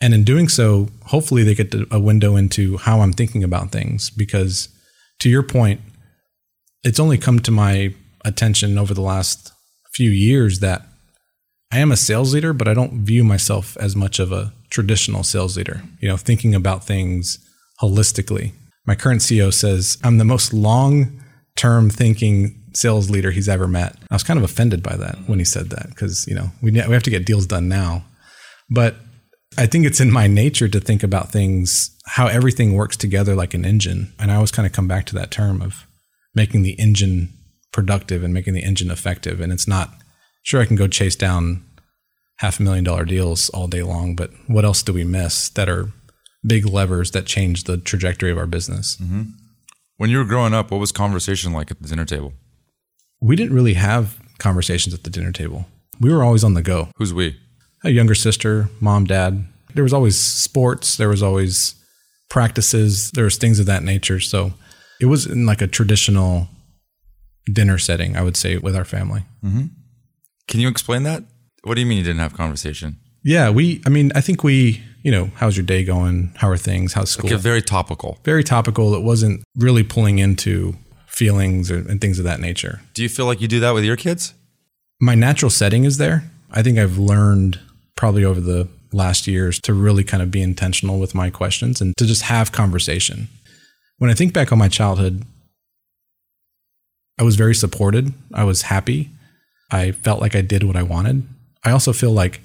[0.00, 4.10] And in doing so, hopefully they get a window into how I'm thinking about things.
[4.10, 4.68] Because
[5.20, 5.80] to your point,
[6.82, 9.52] it's only come to my attention over the last
[9.94, 10.86] few years that
[11.72, 15.22] I am a sales leader, but I don't view myself as much of a traditional
[15.22, 17.38] sales leader, you know, thinking about things
[17.80, 18.52] holistically.
[18.86, 21.22] My current CEO says I'm the most long
[21.56, 23.96] term thinking sales leader he's ever met.
[24.10, 26.70] I was kind of offended by that when he said that because, you know, we,
[26.70, 28.04] we have to get deals done now.
[28.70, 28.96] But
[29.58, 33.54] I think it's in my nature to think about things, how everything works together like
[33.54, 34.12] an engine.
[34.18, 35.86] And I always kind of come back to that term of
[36.34, 37.32] making the engine
[37.72, 39.40] productive and making the engine effective.
[39.40, 39.90] And it's not,
[40.42, 41.64] sure, I can go chase down
[42.38, 45.68] half a million dollar deals all day long, but what else do we miss that
[45.68, 45.90] are
[46.46, 48.96] big levers that change the trajectory of our business?
[48.96, 49.22] Mm-hmm.
[49.96, 52.34] When you were growing up, what was conversation like at the dinner table?
[53.20, 55.66] We didn't really have conversations at the dinner table.
[55.98, 56.90] We were always on the go.
[56.96, 57.40] Who's we?
[57.86, 59.46] A younger sister, mom, dad.
[59.74, 60.96] There was always sports.
[60.96, 61.76] There was always
[62.28, 63.12] practices.
[63.12, 64.18] There was things of that nature.
[64.18, 64.54] So
[65.00, 66.48] it was in like a traditional
[67.52, 69.22] dinner setting, I would say, with our family.
[69.44, 69.66] Mm-hmm.
[70.48, 71.22] Can you explain that?
[71.62, 72.98] What do you mean you didn't have conversation?
[73.22, 73.82] Yeah, we.
[73.86, 74.82] I mean, I think we.
[75.04, 76.32] You know, how's your day going?
[76.34, 76.94] How are things?
[76.94, 77.30] How's school?
[77.30, 78.18] Like very topical.
[78.24, 78.96] Very topical.
[78.96, 80.74] It wasn't really pulling into
[81.06, 82.80] feelings or, and things of that nature.
[82.94, 84.34] Do you feel like you do that with your kids?
[85.00, 86.28] My natural setting is there.
[86.50, 87.60] I think I've learned
[87.96, 91.96] probably over the last years to really kind of be intentional with my questions and
[91.96, 93.28] to just have conversation.
[93.98, 95.24] When I think back on my childhood,
[97.18, 98.12] I was very supported.
[98.32, 99.10] I was happy.
[99.70, 101.26] I felt like I did what I wanted.
[101.64, 102.40] I also feel like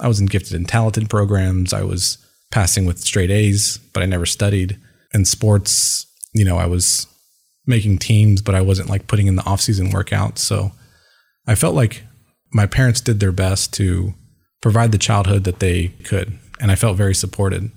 [0.00, 1.72] I was in gifted and talented programs.
[1.72, 2.18] I was
[2.50, 4.78] passing with straight A's, but I never studied.
[5.14, 7.06] In sports, you know, I was
[7.66, 10.38] making teams, but I wasn't like putting in the off-season workouts.
[10.38, 10.72] So
[11.46, 12.02] I felt like
[12.52, 14.12] my parents did their best to
[14.60, 17.70] provide the childhood that they could, and I felt very supported.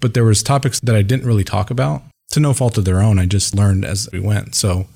[0.00, 3.00] But there was topics that I didn't really talk about to no fault of their
[3.00, 3.18] own.
[3.18, 4.54] I just learned as we went.
[4.54, 4.86] So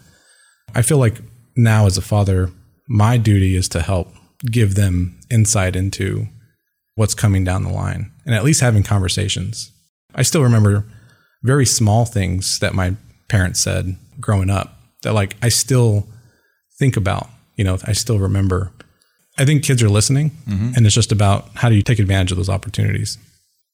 [0.74, 1.20] I feel like
[1.56, 2.50] now as a father,
[2.88, 4.08] my duty is to help
[4.50, 6.26] give them insight into
[6.94, 9.72] what's coming down the line and at least having conversations.
[10.14, 10.84] I still remember
[11.42, 12.96] very small things that my
[13.28, 16.06] parents said growing up that like I still
[16.78, 18.72] think about, you know, I still remember.
[19.38, 20.72] I think kids are listening mm-hmm.
[20.76, 23.18] and it's just about how do you take advantage of those opportunities.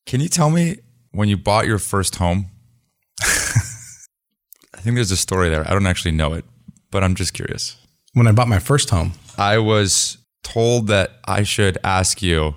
[0.07, 0.77] Can you tell me
[1.11, 2.47] when you bought your first home?
[3.21, 5.69] I think there's a story there.
[5.69, 6.45] I don't actually know it,
[6.91, 7.77] but I'm just curious.
[8.15, 12.55] When I bought my first home, I was told that I should ask you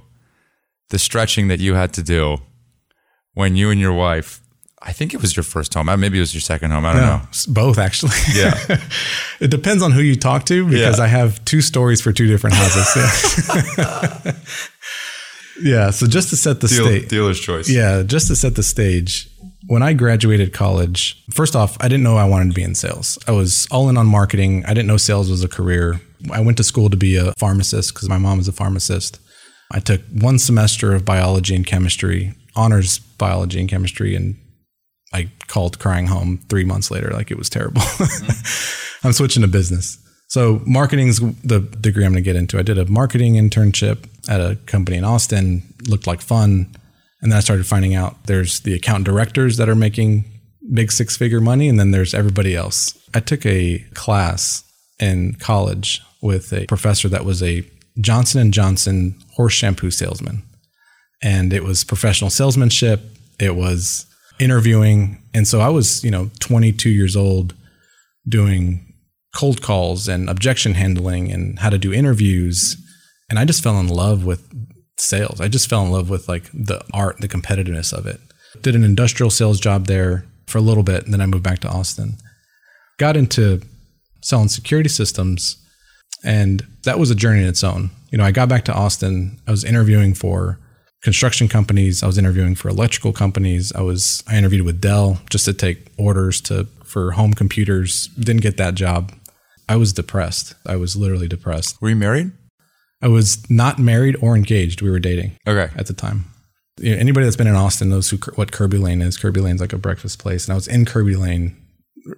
[0.89, 2.37] the stretching that you had to do
[3.33, 4.40] when you and your wife
[4.83, 5.89] I think it was your first home.
[5.89, 6.85] Uh, maybe it was your second home.
[6.85, 7.23] I don't no, know.
[7.49, 8.15] Both actually.
[8.33, 8.57] Yeah.
[9.39, 11.03] it depends on who you talk to because yeah.
[11.03, 13.77] I have two stories for two different houses.
[13.77, 14.31] Yeah.
[15.61, 15.89] yeah.
[15.91, 17.07] So just to set the Deal, stage.
[17.09, 17.69] Dealer's choice.
[17.69, 18.01] Yeah.
[18.01, 19.27] Just to set the stage.
[19.67, 23.19] When I graduated college, first off, I didn't know I wanted to be in sales.
[23.27, 24.65] I was all in on marketing.
[24.65, 26.01] I didn't know sales was a career.
[26.31, 29.19] I went to school to be a pharmacist because my mom is a pharmacist.
[29.69, 34.35] I took one semester of biology and chemistry, honors biology and chemistry, and
[35.13, 37.81] I called crying home three months later, like it was terrible.
[37.81, 39.05] mm-hmm.
[39.07, 39.97] I'm switching to business.
[40.27, 42.57] So marketing's the degree I'm going to get into.
[42.57, 46.73] I did a marketing internship at a company in Austin, looked like fun.
[47.21, 50.23] And then I started finding out there's the account directors that are making
[50.73, 51.67] big six figure money.
[51.67, 52.97] And then there's everybody else.
[53.13, 54.63] I took a class
[54.99, 57.69] in college with a professor that was a
[57.99, 60.43] Johnson and Johnson horse shampoo salesman.
[61.21, 63.01] And it was professional salesmanship.
[63.37, 64.05] It was
[64.41, 65.21] interviewing.
[65.33, 67.53] And so I was, you know, 22 years old
[68.27, 68.93] doing
[69.35, 72.75] cold calls and objection handling and how to do interviews.
[73.29, 74.49] And I just fell in love with
[74.97, 75.39] sales.
[75.39, 78.19] I just fell in love with like the art, the competitiveness of it.
[78.61, 81.05] Did an industrial sales job there for a little bit.
[81.05, 82.17] And then I moved back to Austin.
[82.97, 83.61] Got into
[84.21, 85.57] selling security systems.
[86.23, 87.91] And that was a journey in its own.
[88.11, 89.39] You know, I got back to Austin.
[89.47, 90.59] I was interviewing for
[91.01, 92.03] construction companies.
[92.03, 93.71] I was interviewing for electrical companies.
[93.73, 98.07] I was I interviewed with Dell just to take orders to for home computers.
[98.19, 99.11] Didn't get that job.
[99.67, 100.53] I was depressed.
[100.65, 101.81] I was literally depressed.
[101.81, 102.31] Were you married?
[103.01, 104.81] I was not married or engaged.
[104.81, 105.37] We were dating.
[105.47, 105.73] Okay.
[105.75, 106.25] At the time.
[106.79, 109.17] You know, anybody that's been in Austin knows who, what Kerbey Lane is.
[109.17, 111.55] Kerbey Lane's like a breakfast place, and I was in Kerbey Lane,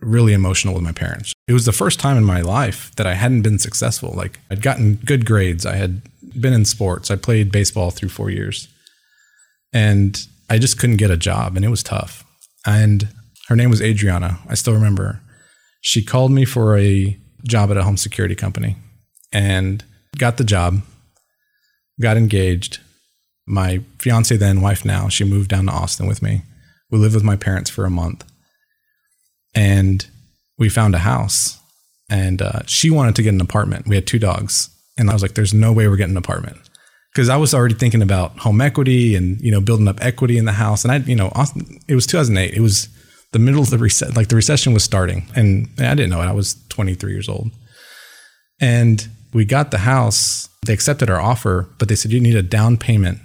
[0.02, 1.34] really emotional with my parents.
[1.48, 4.14] It was the first time in my life that I hadn't been successful.
[4.16, 5.66] Like I'd gotten good grades.
[5.66, 6.02] I had
[6.40, 7.12] been in sports.
[7.12, 8.68] I played baseball through four years
[9.74, 12.24] and I just couldn't get a job, and it was tough.
[12.66, 13.10] And
[13.48, 14.40] her name was Adriana.
[14.48, 15.22] I still remember.
[15.82, 18.78] She called me for a job at a home security company,
[19.32, 19.84] and
[20.18, 20.82] got the job.
[22.00, 22.80] Got engaged.
[23.46, 26.44] My fiance then, wife now, she moved down to Austin with me.
[26.90, 28.24] We lived with my parents for a month,
[29.54, 30.06] and
[30.58, 31.60] we found a house.
[32.10, 33.88] And uh, she wanted to get an apartment.
[33.88, 36.58] We had two dogs, and I was like, "There's no way we're getting an apartment."
[37.14, 40.46] Because I was already thinking about home equity and you know building up equity in
[40.46, 40.84] the house.
[40.84, 41.32] And I, you know,
[41.88, 42.54] it was 2008.
[42.54, 42.90] It was
[43.32, 46.26] the middle of the reset, like the recession was starting, and I didn't know it.
[46.26, 47.52] I was 23 years old,
[48.60, 50.50] and we got the house.
[50.66, 53.20] They accepted our offer, but they said you need a down payment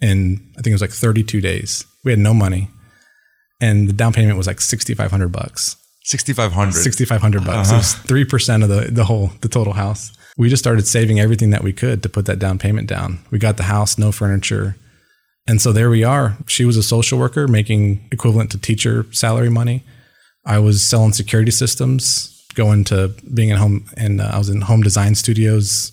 [0.00, 1.84] in I think it was like 32 days.
[2.04, 2.68] We had no money,
[3.60, 5.76] and the down payment was like 6,500 bucks.
[6.04, 7.68] 6500 6,500 bucks.
[7.68, 7.74] Uh-huh.
[7.74, 10.15] It was three percent of the the whole the total house.
[10.36, 13.20] We just started saving everything that we could to put that down payment down.
[13.30, 14.76] We got the house, no furniture,
[15.46, 16.36] and so there we are.
[16.46, 19.84] She was a social worker making equivalent to teacher salary money.
[20.44, 24.62] I was selling security systems, going to being at home, and uh, I was in
[24.62, 25.92] home design studios,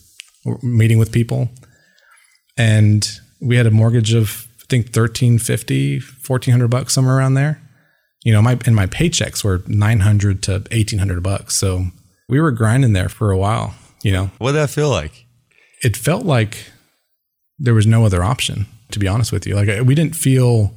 [0.62, 1.50] meeting with people,
[2.58, 3.08] and
[3.39, 7.62] we had a mortgage of I think 1350, 1400 bucks somewhere around there.
[8.24, 11.56] You know, my and my paychecks were 900 to 1800 bucks.
[11.56, 11.88] So
[12.30, 14.30] we were grinding there for a while, you know.
[14.38, 15.26] what did that feel like
[15.82, 16.66] It felt like
[17.60, 19.56] there was no other option, to be honest with you.
[19.56, 20.76] Like we didn't feel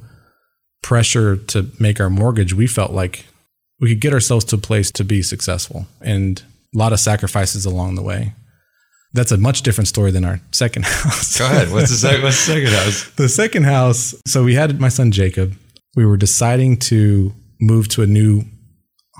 [0.81, 2.53] pressure to make our mortgage.
[2.53, 3.25] We felt like
[3.79, 6.41] we could get ourselves to a place to be successful and
[6.73, 8.33] a lot of sacrifices along the way.
[9.13, 11.37] That's a much different story than our second house.
[11.37, 14.79] go ahead what's the, sec- what's the second house the second house, so we had
[14.79, 15.55] my son Jacob.
[15.95, 18.43] We were deciding to move to a new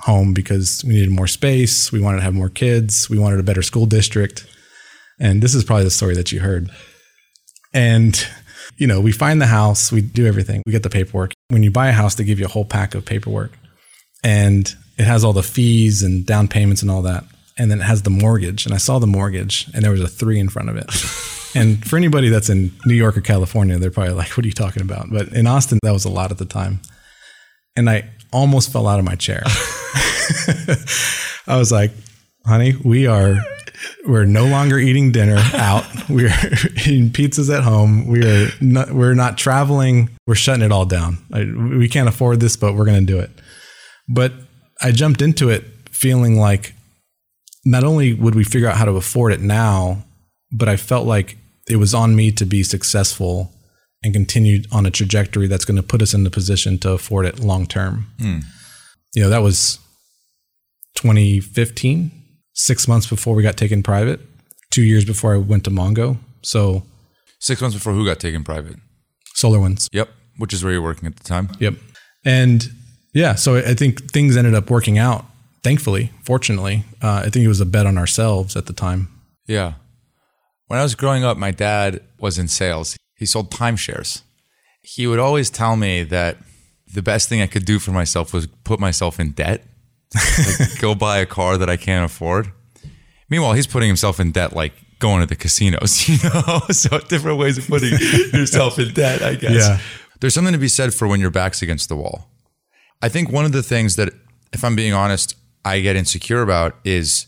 [0.00, 1.90] home because we needed more space.
[1.90, 3.10] We wanted to have more kids.
[3.10, 4.46] We wanted a better school district.
[5.20, 6.70] And this is probably the story that you heard.
[7.74, 8.26] And,
[8.76, 11.32] you know, we find the house, we do everything, we get the paperwork.
[11.48, 13.52] When you buy a house, they give you a whole pack of paperwork.
[14.22, 17.24] And it has all the fees and down payments and all that.
[17.56, 18.66] And then it has the mortgage.
[18.66, 20.86] And I saw the mortgage and there was a three in front of it.
[21.56, 24.52] and for anybody that's in New York or California, they're probably like, what are you
[24.52, 25.10] talking about?
[25.10, 26.80] But in Austin, that was a lot at the time.
[27.76, 29.42] And I almost fell out of my chair.
[31.46, 31.92] I was like,
[32.44, 33.36] honey, we are
[34.06, 35.84] we're no longer eating dinner out.
[36.08, 36.26] We're
[36.86, 38.06] eating pizzas at home.
[38.06, 40.10] We are not, we're not traveling.
[40.26, 41.18] We're shutting it all down.
[41.32, 43.30] I, we can't afford this, but we're going to do it.
[44.08, 44.32] But
[44.80, 46.74] I jumped into it feeling like
[47.64, 50.04] not only would we figure out how to afford it now,
[50.50, 51.36] but I felt like
[51.68, 53.52] it was on me to be successful
[54.02, 57.26] and continue on a trajectory that's going to put us in the position to afford
[57.26, 58.06] it long term.
[59.14, 59.78] You know, that was
[60.96, 62.10] 2015,
[62.54, 64.20] six months before we got taken private,
[64.70, 66.18] two years before I went to Mongo.
[66.42, 66.84] So,
[67.40, 68.76] six months before who got taken private
[69.34, 69.88] Solar SolarWinds.
[69.92, 71.74] yep which is where you're working at the time Yep.
[72.24, 72.68] And
[73.14, 75.24] yeah, so I think things ended up working out.
[75.62, 79.08] Thankfully, fortunately, uh, I think it was a bet on ourselves at the time.
[79.46, 79.74] Yeah.
[80.66, 82.96] When I was growing up, my dad was in sales.
[83.18, 84.22] He sold timeshares.
[84.82, 86.38] He would always tell me that
[86.92, 89.64] the best thing I could do for myself was put myself in debt,
[90.14, 92.52] like go buy a car that I can't afford.
[93.28, 96.60] Meanwhile, he's putting himself in debt, like going to the casinos, you know?
[96.70, 97.90] so different ways of putting
[98.32, 99.68] yourself in debt, I guess.
[99.68, 99.78] Yeah.
[100.20, 102.28] There's something to be said for when your back's against the wall.
[103.02, 104.12] I think one of the things that,
[104.52, 107.26] if I'm being honest, I get insecure about is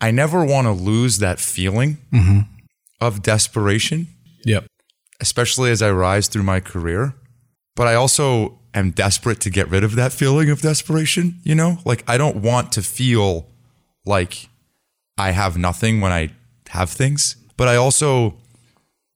[0.00, 2.40] I never want to lose that feeling mm-hmm.
[3.00, 4.08] of desperation,
[4.44, 4.66] Yep.
[5.20, 7.14] Especially as I rise through my career.
[7.74, 11.78] But I also am desperate to get rid of that feeling of desperation, you know?
[11.84, 13.46] Like I don't want to feel
[14.04, 14.48] like
[15.18, 16.30] I have nothing when I
[16.68, 18.36] have things, but I also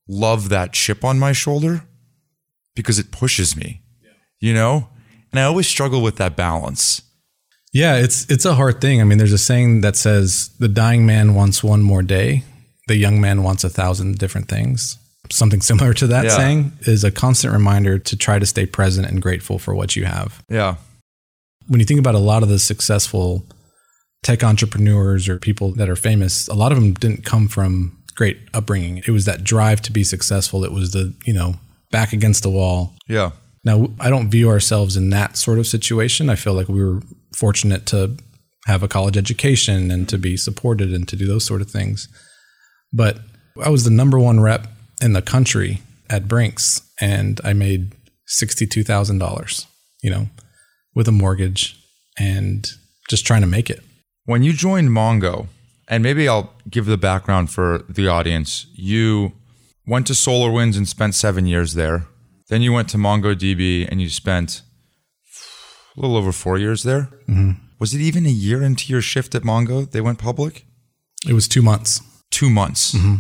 [0.09, 1.85] love that chip on my shoulder
[2.75, 3.83] because it pushes me,
[4.41, 4.89] you know?
[5.31, 7.03] And I always struggle with that balance.
[7.73, 9.01] Yeah, it's it's a hard thing.
[9.01, 12.43] I mean, there's a saying that says the dying man wants one more day,
[12.89, 14.99] the young man wants a thousand different things.
[15.31, 16.37] Something similar to that Yeah.
[16.37, 20.05] saying is a constant reminder to try to stay present and grateful for what you
[20.05, 20.43] have.
[20.51, 20.77] Yeah.
[21.69, 23.47] When you think about a lot of the successful
[24.23, 28.39] tech entrepreneurs or people that are famous, a lot of them didn't come from great
[28.53, 28.99] upbringing.
[28.99, 30.65] It was that drive to be successful.
[30.65, 31.55] It was the, you know,
[31.91, 33.31] back against the wall, Yeah.
[33.65, 36.29] now, I don't view ourselves in that sort of situation.
[36.29, 37.01] I feel like we were
[37.37, 38.17] fortunate to
[38.67, 42.09] have a college education and to be supported and to do those sort of things.
[42.93, 43.21] But
[43.63, 44.67] I was the number one rep
[45.01, 47.95] in the country at Brinks, and I made
[48.27, 49.67] sixty-two thousand dollars.
[50.03, 50.27] You know,
[50.95, 51.77] with a mortgage
[52.19, 52.67] and
[53.09, 53.83] just trying to make it.
[54.25, 55.49] When you joined Mongo,
[55.89, 59.33] and maybe I'll give the background for the audience, you
[59.87, 62.07] went to SolarWinds and spent seven years there.
[62.49, 64.63] Then you went to MongoDB and you spent
[65.97, 67.11] a little over four years there.
[67.29, 67.53] Mm-hmm.
[67.79, 69.91] Was it even a year into your shift at Mongo?
[69.91, 70.65] They went public?
[71.29, 72.01] It was two months.
[72.31, 72.95] Two months.
[72.95, 73.17] Mm-hmm.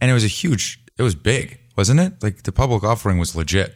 [0.00, 2.22] And it was a huge, it was big, wasn't it?
[2.22, 3.74] Like the public offering was legit.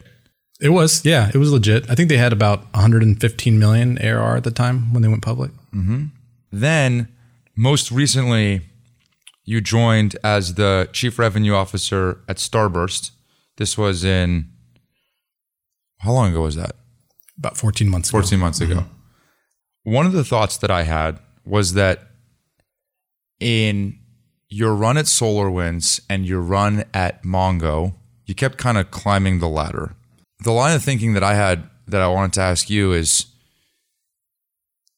[0.61, 1.89] It was, yeah, it was legit.
[1.89, 5.49] I think they had about 115 million ARR at the time when they went public.
[5.73, 6.05] Mm-hmm.
[6.51, 7.07] Then,
[7.55, 8.61] most recently,
[9.43, 13.09] you joined as the chief revenue officer at Starburst.
[13.57, 14.51] This was in
[15.97, 16.75] how long ago was that?
[17.39, 18.19] About 14 months ago.
[18.19, 18.75] 14 months ago.
[18.75, 19.93] Mm-hmm.
[19.93, 22.01] One of the thoughts that I had was that
[23.39, 23.97] in
[24.55, 27.93] your run at SolarWinds and your run at Mongo,
[28.25, 29.95] you kept kind of climbing the ladder.
[30.45, 33.25] The line of thinking that I had that I wanted to ask you is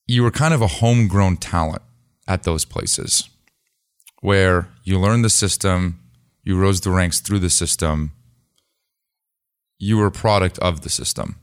[0.05, 1.81] you were kind of a homegrown talent
[2.27, 3.27] at those places
[4.21, 6.01] where you learned the system,
[6.43, 8.11] you rose the ranks through the system,
[9.79, 11.39] you were a product of the system.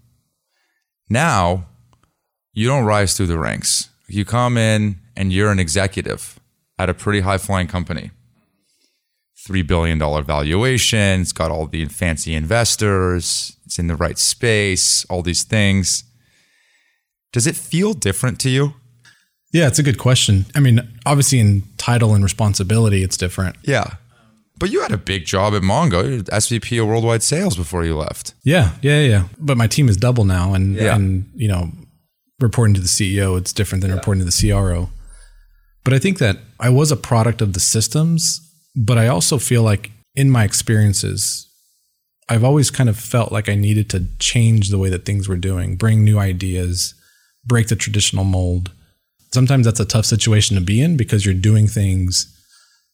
[1.08, 1.66] Now,
[2.52, 3.88] you don't rise through the ranks.
[4.06, 6.33] You come in and you're an executive
[6.78, 8.10] at a pretty high flying company.
[9.48, 11.20] $3 billion valuation.
[11.20, 13.56] It's got all the fancy investors.
[13.66, 16.04] It's in the right space, all these things.
[17.32, 18.74] Does it feel different to you?
[19.52, 20.46] Yeah, it's a good question.
[20.54, 23.56] I mean, obviously, in title and responsibility, it's different.
[23.62, 23.84] Yeah.
[24.58, 28.34] But you had a big job at Mongo, SVP of worldwide sales before you left.
[28.44, 29.24] Yeah, yeah, yeah.
[29.38, 30.94] But my team is double now, and Yeah.
[30.94, 31.70] and you know,
[32.40, 34.90] reporting to the CEO, it's different than reporting to the CRO.
[35.84, 38.40] But I think that I was a product of the systems,
[38.74, 41.46] but I also feel like in my experiences,
[42.28, 45.36] I've always kind of felt like I needed to change the way that things were
[45.36, 46.94] doing, bring new ideas,
[47.44, 48.72] break the traditional mold.
[49.32, 52.34] Sometimes that's a tough situation to be in because you're doing things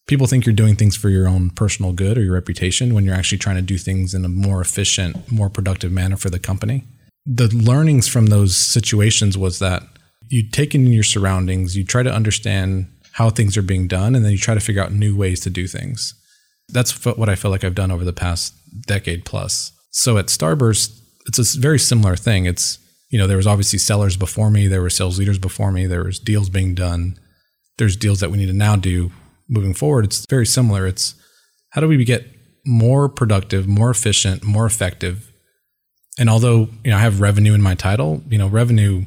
[0.07, 3.15] people think you're doing things for your own personal good or your reputation when you're
[3.15, 6.83] actually trying to do things in a more efficient, more productive manner for the company.
[7.25, 9.83] The learnings from those situations was that
[10.31, 14.23] you take in your surroundings, you try to understand how things are being done, and
[14.23, 16.13] then you try to figure out new ways to do things.
[16.69, 18.53] That's what I feel like I've done over the past
[18.87, 19.73] decade plus.
[19.91, 22.45] So at Starburst, it's a very similar thing.
[22.45, 22.79] It's,
[23.09, 26.05] you know, there was obviously sellers before me, there were sales leaders before me, there
[26.05, 27.19] was deals being done.
[27.77, 29.11] There's deals that we need to now do
[29.49, 30.05] moving forward.
[30.05, 30.87] It's very similar.
[30.87, 31.13] It's
[31.71, 32.25] how do we get
[32.65, 35.29] more productive, more efficient, more effective?
[36.17, 39.05] And although, you know, I have revenue in my title, you know, revenue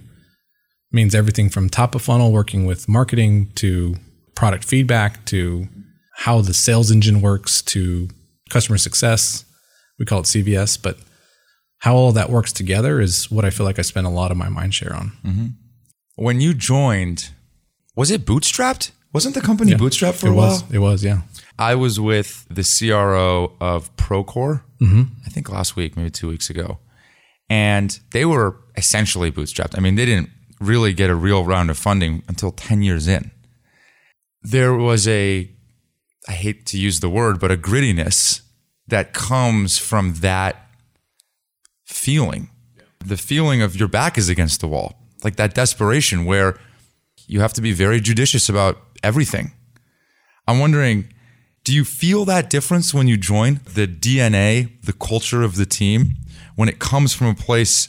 [0.95, 3.97] means everything from top of funnel working with marketing to
[4.35, 5.69] product feedback to
[6.17, 8.09] how the sales engine works to
[8.49, 9.45] customer success.
[9.99, 10.99] We call it CVS, but
[11.79, 14.37] how all that works together is what I feel like I spend a lot of
[14.37, 15.13] my mind share on.
[15.25, 15.47] Mm-hmm.
[16.17, 17.31] When you joined,
[17.97, 18.93] was it bootstrapped?
[19.13, 20.51] Wasn't the company bootstrapped for a while?
[20.51, 21.23] was, it was, yeah.
[21.59, 25.03] I was with the CRO of Procore, mm-hmm.
[25.25, 26.79] I think last week, maybe two weeks ago.
[27.49, 29.77] And they were essentially bootstrapped.
[29.77, 30.31] I mean, they didn't
[30.67, 33.31] really get a real round of funding until 10 years in.
[34.43, 35.51] There was a,
[36.29, 38.43] I hate to use the word, but a grittiness
[38.87, 40.69] that comes from that
[41.85, 42.51] feeling.
[43.05, 46.59] The feeling of your back is against the wall, like that desperation where
[47.27, 49.53] you have to be very judicious about everything.
[50.47, 51.09] I'm wondering,
[51.65, 56.11] do you feel that difference when you join the DNA, the culture of the team,
[56.57, 57.89] when it comes from a place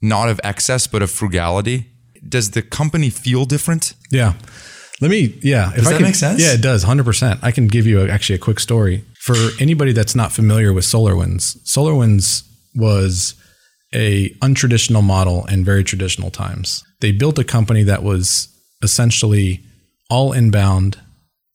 [0.00, 1.90] not of excess but of frugality?
[2.28, 3.94] Does the company feel different?
[4.10, 4.34] Yeah.
[5.00, 5.70] Let me, yeah.
[5.70, 6.42] If Does I that can- make sense?
[6.42, 7.38] Yeah, it does, 100%.
[7.42, 9.04] I can give you a, actually a quick story.
[9.20, 12.42] For anybody that's not familiar with SolarWinds, SolarWinds
[12.74, 13.34] was
[13.94, 16.84] a untraditional model in very traditional times.
[17.00, 18.48] They built a company that was
[18.82, 19.62] essentially
[20.10, 20.98] all inbound,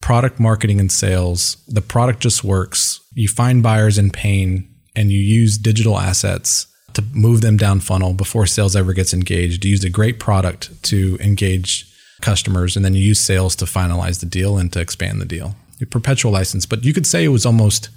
[0.02, 1.58] product marketing and sales.
[1.68, 3.00] The product just works.
[3.14, 8.14] You find buyers in pain and you use digital assets to move them down funnel
[8.14, 9.64] before sales ever gets engaged.
[9.64, 11.86] You use a great product to engage
[12.22, 15.56] customers and then you use sales to finalize the deal and to expand the deal.
[15.82, 17.90] A perpetual license, but you could say it was almost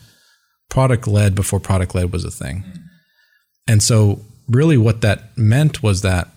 [0.68, 2.64] product led before product led was a thing.
[3.66, 6.28] And so really what that meant was that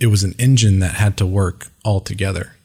[0.00, 2.56] it was an engine that had to work all together.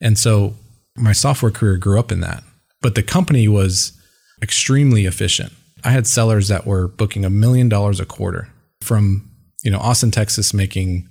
[0.00, 0.54] And so
[0.96, 2.42] my software career grew up in that.
[2.80, 3.92] But the company was
[4.40, 5.52] extremely efficient.
[5.84, 8.48] I had sellers that were booking a million dollars a quarter
[8.82, 9.30] from,
[9.62, 11.08] you know, Austin, Texas making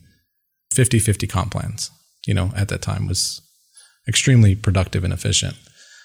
[0.73, 1.91] 50-50 comp plans,
[2.25, 3.41] you know, at that time was
[4.07, 5.55] extremely productive and efficient.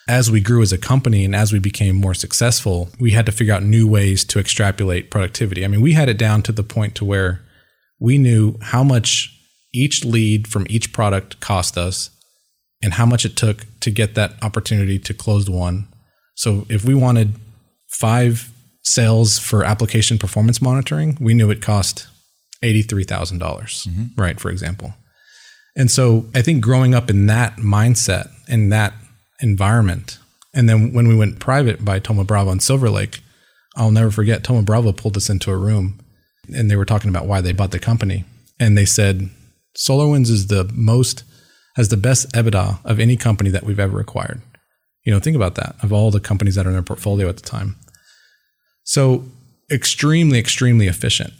[0.06, 3.32] As we grew as a company and as we became more successful, we had to
[3.32, 5.64] figure out new ways to extrapolate productivity.
[5.64, 7.40] I mean, we had it down to the point to where
[7.98, 9.30] we knew how much
[9.72, 12.10] each lead from each product cost us
[12.82, 15.88] and how much it took to get that opportunity to close one.
[16.34, 17.36] So if we wanted
[17.88, 18.52] five
[18.84, 22.06] sales for application performance monitoring, we knew it cost
[22.62, 24.20] $83,000, dollars mm-hmm.
[24.20, 24.38] right?
[24.38, 24.94] For example.
[25.76, 28.94] And so I think growing up in that mindset, in that
[29.40, 30.18] environment,
[30.54, 33.20] and then when we went private by Thoma Bravo and Silver Lake,
[33.76, 35.98] I'll never forget Thoma Bravo pulled us into a room
[36.52, 38.24] and they were talking about why they bought the company.
[38.60, 39.30] And they said,
[39.76, 41.24] SolarWinds is the most,
[41.76, 44.42] has the best EBITDA of any company that we've ever acquired.
[45.04, 47.36] You know, think about that of all the companies that are in their portfolio at
[47.36, 47.76] the time.
[48.84, 49.24] So
[49.70, 51.32] extremely, extremely efficient.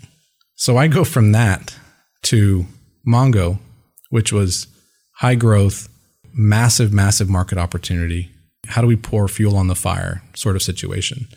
[0.56, 1.76] So I go from that
[2.24, 2.66] to
[3.06, 3.58] Mongo,
[4.10, 4.66] which was
[5.16, 5.88] high growth,
[6.32, 8.30] massive, massive market opportunity.
[8.66, 11.28] How do we pour fuel on the fire sort of situation?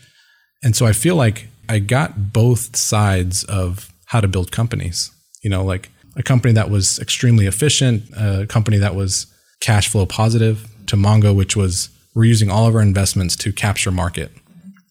[0.64, 5.12] And so I feel like I got both sides of how to build companies.
[5.44, 9.28] You know, like a company that was extremely efficient, a company that was
[9.60, 13.92] cash flow positive, to Mongo, which was we're using all of our investments to capture
[13.92, 14.32] market.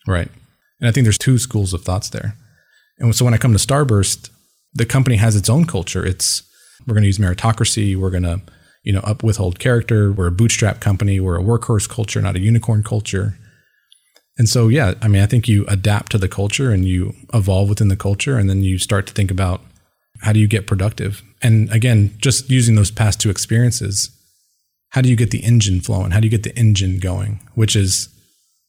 [0.06, 0.30] Right.
[0.80, 2.36] And I think there's two schools of thoughts there.
[2.98, 4.30] And so when I come to Starburst,
[4.74, 6.04] the company has its own culture.
[6.04, 6.42] It's
[6.86, 7.96] we're going to use meritocracy.
[7.96, 8.42] We're going to,
[8.82, 10.12] you know, up withhold character.
[10.12, 11.18] We're a bootstrap company.
[11.20, 13.38] We're a workhorse culture, not a unicorn culture.
[14.38, 17.70] And so, yeah, I mean, I think you adapt to the culture and you evolve
[17.70, 19.62] within the culture, and then you start to think about
[20.20, 21.22] how do you get productive.
[21.42, 24.10] And again, just using those past two experiences,
[24.90, 26.10] how do you get the engine flowing?
[26.10, 27.40] How do you get the engine going?
[27.54, 28.08] Which is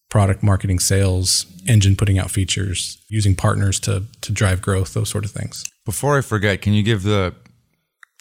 [0.09, 5.25] product marketing, sales, engine putting out features, using partners to to drive growth, those sort
[5.25, 5.63] of things.
[5.85, 7.33] Before I forget, can you give the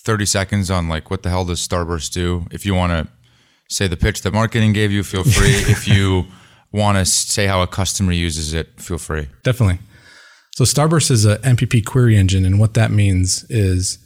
[0.02, 2.46] 30 seconds on like what the hell does Starburst do?
[2.50, 3.12] If you want to
[3.68, 5.50] say the pitch that marketing gave you, feel free.
[5.72, 6.26] if you
[6.72, 9.28] want to say how a customer uses it, feel free.
[9.42, 9.78] Definitely.
[10.54, 13.98] So Starburst is a MPP query engine, and what that means is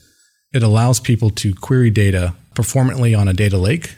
[0.53, 3.95] it allows people to query data performantly on a data lake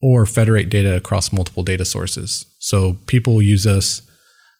[0.00, 2.46] or federate data across multiple data sources.
[2.66, 4.02] So people use us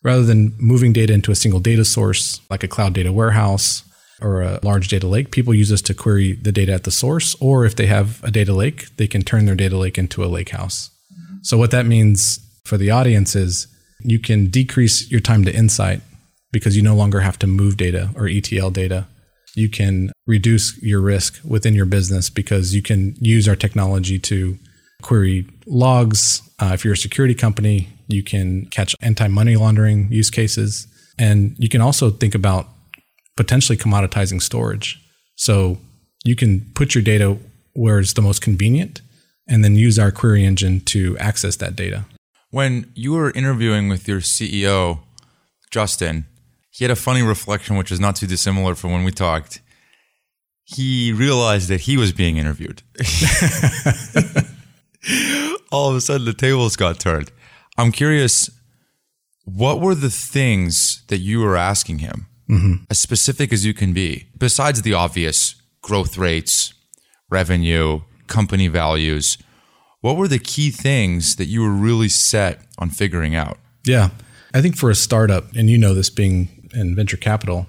[0.05, 3.83] rather than moving data into a single data source like a cloud data warehouse
[4.23, 7.35] or a large data lake, people use us to query the data at the source.
[7.41, 10.27] Or if they have a data lake, they can turn their data lake into a
[10.27, 10.91] lake house.
[11.43, 13.67] So what that means for the audience is
[14.05, 16.01] you can decrease your time to insight
[16.53, 19.09] because you no longer have to move data or ETL data.
[19.57, 24.59] You can reduce your risk within your business because you can use our technology to
[25.03, 26.41] query logs.
[26.61, 30.87] Uh, if you're a security company, you can catch anti money laundering use cases.
[31.19, 32.69] And you can also think about
[33.37, 35.01] potentially commoditizing storage.
[35.37, 35.79] So
[36.25, 37.39] you can put your data
[37.75, 39.01] where it's the most convenient
[39.49, 42.05] and then use our query engine to access that data.
[42.51, 45.01] When you were interviewing with your CEO,
[45.71, 46.27] Justin,
[46.71, 49.61] he had a funny reflection, which is not too dissimilar from when we talked.
[50.65, 52.83] He realized that he was being interviewed.
[55.71, 57.31] All of a sudden, the tables got turned.
[57.79, 58.51] I'm curious,
[59.45, 62.85] what were the things that you were asking him, mm-hmm.
[62.91, 66.75] as specific as you can be, besides the obvious growth rates,
[67.31, 69.39] revenue, company values?
[70.01, 73.59] What were the key things that you were really set on figuring out?
[73.85, 74.11] Yeah.
[74.55, 77.67] I think for a startup, and you know this being in venture capital,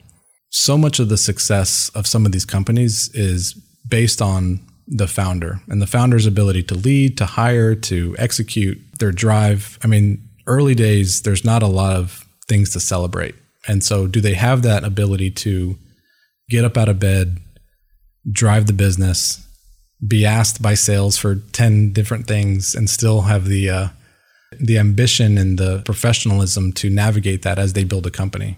[0.50, 3.54] so much of the success of some of these companies is
[3.88, 9.12] based on the founder and the founder's ability to lead, to hire, to execute their
[9.12, 9.78] drive.
[9.84, 13.36] I mean, early days, there's not a lot of things to celebrate.
[13.68, 15.78] And so, do they have that ability to
[16.50, 17.40] get up out of bed,
[18.32, 19.46] drive the business,
[20.06, 23.88] be asked by sales for 10 different things, and still have the, uh,
[24.58, 28.56] the ambition and the professionalism to navigate that as they build a company?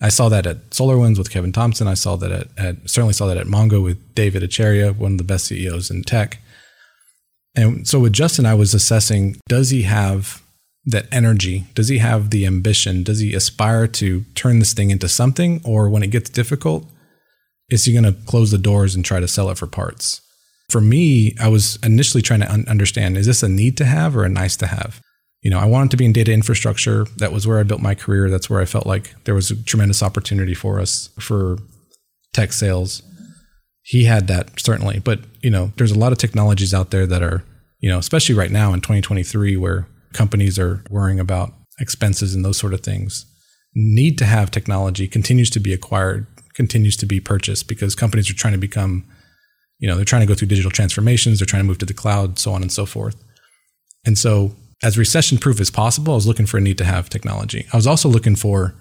[0.00, 1.86] I saw that at SolarWinds with Kevin Thompson.
[1.86, 5.18] I saw that at, at certainly saw that at Mongo with Dev Ittycheria, one of
[5.18, 6.38] the best CEOs in tech.
[7.54, 10.42] And so with Justin, I was assessing: does he have
[10.86, 11.66] that energy?
[11.74, 13.02] Does he have the ambition?
[13.02, 15.60] Does he aspire to turn this thing into something?
[15.64, 16.86] Or when it gets difficult,
[17.68, 20.22] is he going to close the doors and try to sell it for parts?
[20.70, 24.16] For me, I was initially trying to un- understand: is this a need to have
[24.16, 25.02] or a nice to have?
[25.42, 27.04] You know, I wanted to be in data infrastructure.
[27.16, 28.28] That was where I built my career.
[28.28, 31.58] That's where I felt like there was a tremendous opportunity for us for
[32.32, 33.02] tech sales.
[33.82, 37.22] He had that certainly, but you know, there's a lot of technologies out there that
[37.22, 37.42] are,
[37.78, 42.58] you know, especially right now in 2023 where companies are worrying about expenses and those
[42.58, 43.24] sort of things.
[43.74, 48.34] Need to have technology continues to be acquired, continues to be purchased because companies are
[48.34, 49.06] trying to become,
[49.78, 51.94] you know, they're trying to go through digital transformations, they're trying to move to the
[51.94, 53.16] cloud, so on and so forth.
[54.04, 57.10] And so as recession proof as possible, I was looking for a need to have
[57.10, 57.66] technology.
[57.72, 58.74] I was also looking for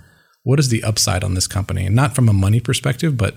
[0.43, 3.35] what is the upside on this company, and not from a money perspective, but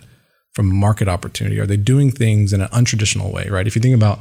[0.53, 1.59] from a market opportunity.
[1.59, 3.67] Are they doing things in an untraditional way, right?
[3.67, 4.21] If you think about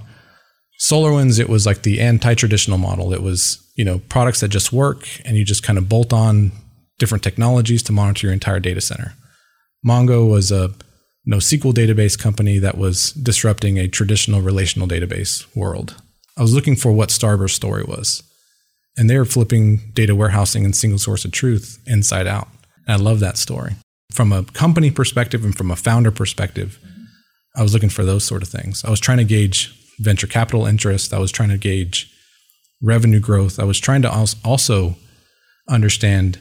[0.81, 3.13] SolarWinds, it was like the anti-traditional model.
[3.13, 6.51] It was, you know, products that just work and you just kind of bolt on
[6.97, 9.13] different technologies to monitor your entire data center.
[9.85, 10.73] Mongo was a
[11.29, 16.01] NoSQL database company that was disrupting a traditional relational database world.
[16.37, 18.23] I was looking for what Starburst story was
[18.97, 22.47] and they're flipping data warehousing and single source of truth inside out.
[22.87, 23.75] And I love that story.
[24.11, 26.79] From a company perspective and from a founder perspective,
[27.55, 28.83] I was looking for those sort of things.
[28.83, 31.13] I was trying to gauge venture capital interest.
[31.13, 32.11] I was trying to gauge
[32.81, 33.59] revenue growth.
[33.59, 34.11] I was trying to
[34.43, 34.95] also
[35.69, 36.39] understand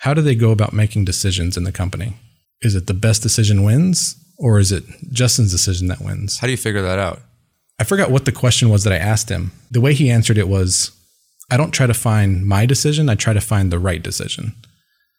[0.00, 2.16] how do they go about making decisions in the company?
[2.60, 6.38] Is it the best decision wins or is it Justin's decision that wins?
[6.38, 7.20] How do you figure that out?
[7.80, 9.52] I forgot what the question was that I asked him.
[9.70, 10.92] The way he answered it was
[11.50, 14.54] I don't try to find my decision, I try to find the right decision.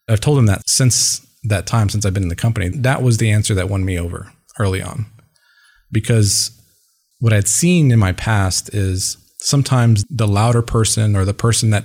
[0.08, 3.16] I've told him that since that time, since I've been in the company, that was
[3.16, 5.06] the answer that won me over early on.
[5.90, 6.50] Because
[7.18, 11.84] what I'd seen in my past is sometimes the louder person or the person that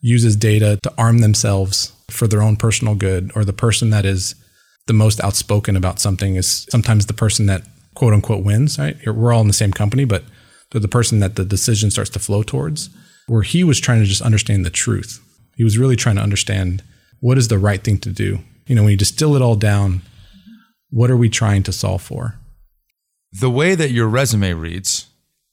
[0.00, 4.34] uses data to arm themselves for their own personal good or the person that is
[4.86, 7.62] the most outspoken about something is sometimes the person that
[7.94, 8.96] quote unquote wins, right?
[9.06, 10.24] We're all in the same company, but
[10.70, 12.90] they're the person that the decision starts to flow towards.
[13.26, 15.20] Where he was trying to just understand the truth.
[15.56, 16.82] He was really trying to understand
[17.20, 18.40] what is the right thing to do.
[18.66, 20.02] You know, when you distill it all down,
[20.90, 22.36] what are we trying to solve for?
[23.32, 25.08] The way that your resume reads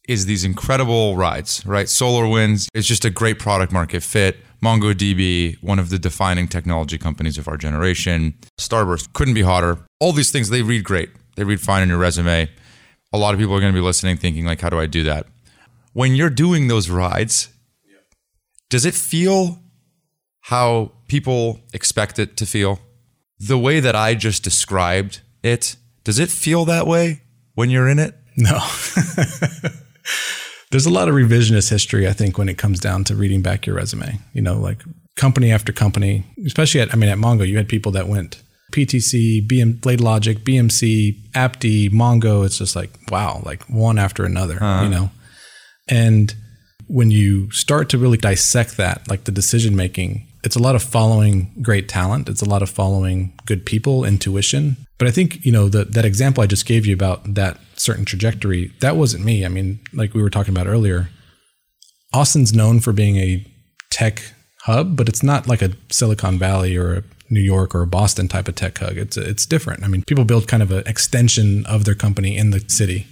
[0.07, 1.87] is these incredible rides, right?
[1.87, 4.37] SolarWinds is just a great product market fit.
[4.61, 8.35] MongoDB, one of the defining technology companies of our generation.
[8.59, 9.79] Starburst couldn't be hotter.
[9.99, 11.09] All these things, they read great.
[11.35, 12.49] They read fine in your resume.
[13.11, 15.03] A lot of people are going to be listening thinking like, how do I do
[15.03, 15.27] that?
[15.93, 17.49] When you're doing those rides,
[18.73, 19.59] does it feel
[20.39, 22.79] how people expect it to feel?
[23.37, 27.21] The way that I just described it, does it feel that way
[27.53, 28.15] when you're in it?
[28.35, 28.53] No.
[30.71, 33.67] There's a lot of revisionist history, I think, when it comes down to reading back
[33.67, 34.17] your resume.
[34.33, 34.81] You know, like
[35.15, 39.47] company after company, especially at, I mean, at Mongo, you had people that went PTC,
[39.47, 42.43] BM, BladeLogic, BMC, Apti, Mongo.
[42.43, 44.85] It's just like, wow, like one after another, uh-huh.
[44.85, 45.11] you know?
[45.87, 46.33] And
[46.93, 50.83] when you start to really dissect that, like the decision making, it's a lot of
[50.83, 52.29] following great talent.
[52.29, 54.77] It's a lot of following good people, intuition.
[54.99, 58.05] But I think, you know, the, that example I just gave you about that certain
[58.05, 59.43] trajectory, that wasn't me.
[59.43, 61.09] I mean, like we were talking about earlier,
[62.13, 63.43] Austin's known for being a
[63.89, 64.21] tech
[64.61, 68.27] hub, but it's not like a Silicon Valley or a New York or a Boston
[68.27, 68.97] type of tech hub.
[68.97, 69.83] It's it's different.
[69.83, 73.07] I mean, people build kind of an extension of their company in the city.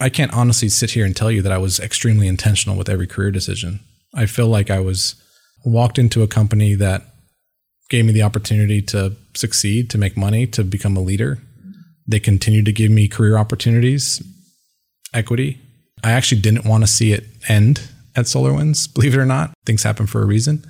[0.00, 3.06] I can't honestly sit here and tell you that I was extremely intentional with every
[3.06, 3.80] career decision.
[4.14, 5.14] I feel like I was
[5.64, 7.02] walked into a company that
[7.90, 11.38] gave me the opportunity to succeed, to make money, to become a leader.
[12.06, 14.22] They continued to give me career opportunities,
[15.12, 15.60] equity.
[16.04, 19.52] I actually didn't want to see it end at SolarWinds, believe it or not.
[19.66, 20.64] Things happen for a reason.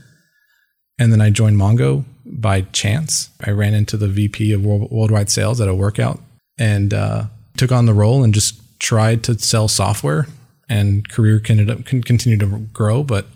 [0.98, 3.30] And then I joined Mongo by chance.
[3.44, 6.20] I ran into the VP of worldwide sales at a workout
[6.58, 7.24] and uh,
[7.56, 10.26] took on the role and just tried to sell software.
[10.70, 13.26] And career can, can continue to grow, but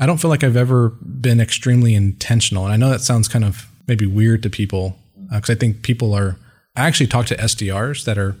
[0.00, 2.64] I don't feel like I've ever been extremely intentional.
[2.64, 4.96] And I know that sounds kind of maybe weird to people
[5.30, 6.36] because uh, I think people are.
[6.74, 8.36] I actually talk to SDRs that are.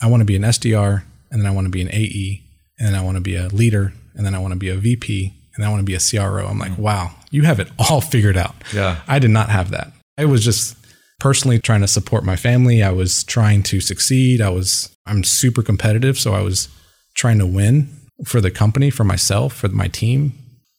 [0.00, 2.42] I want to be an SDR, and then I want to be an AE,
[2.78, 4.76] and then I want to be a leader, and then I want to be a
[4.76, 6.46] VP, and I want to be a CRO.
[6.46, 8.54] I'm like, wow, you have it all figured out.
[8.74, 9.00] Yeah.
[9.06, 9.92] I did not have that.
[10.18, 10.76] I was just
[11.22, 12.82] personally trying to support my family.
[12.82, 14.40] I was trying to succeed.
[14.40, 16.18] I was, I'm super competitive.
[16.18, 16.68] So I was
[17.14, 20.32] trying to win for the company, for myself, for my team.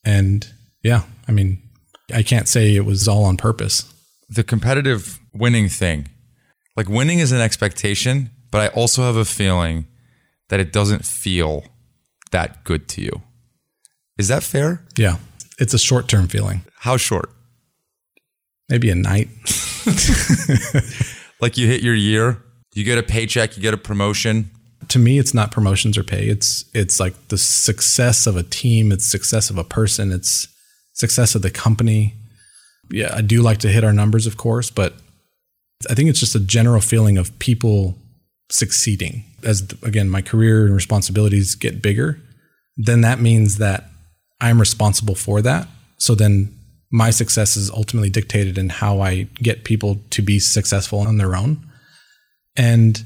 [0.04, 0.46] And
[0.84, 1.62] yeah, I mean,
[2.14, 3.90] I can't say it was all on purpose.
[4.28, 6.10] The competitive winning thing,
[6.76, 9.88] like winning is an expectation, but I also have a feeling
[10.50, 11.64] that it doesn't feel
[12.32, 13.22] that good to you.
[14.18, 14.84] Is that fair?
[14.98, 15.20] Yeah.
[15.58, 16.64] It's a short term feeling.
[16.80, 17.30] How short?
[18.68, 19.30] Maybe a night.
[21.42, 22.42] like you hit your year,
[22.74, 24.50] you get a paycheck, you get a promotion.
[24.90, 26.28] To me, it's not promotions or pay.
[26.28, 30.48] It's it's like the success of a team, it's success of a person, it's
[30.94, 32.14] success of the company.
[32.90, 34.96] Yeah, I do like to hit our numbers, of course, but
[35.90, 37.98] I think it's just a general feeling of people
[38.50, 39.24] succeeding.
[39.44, 42.20] As again, my career and responsibilities get bigger,
[42.78, 43.90] then that means that
[44.40, 45.68] I'm responsible for that.
[45.98, 46.54] So then
[46.94, 51.36] my success is ultimately dictated in how I get people to be successful on their
[51.36, 51.58] own.
[52.56, 53.04] And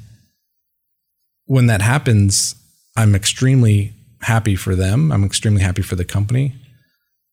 [1.45, 2.53] when that happens,
[2.97, 5.09] I'm extremely happy for them.
[5.09, 6.53] I'm extremely happy for the company.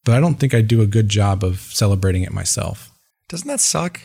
[0.04, 2.92] But I don't think I do a good job of celebrating it myself.
[3.28, 4.00] Doesn't that suck?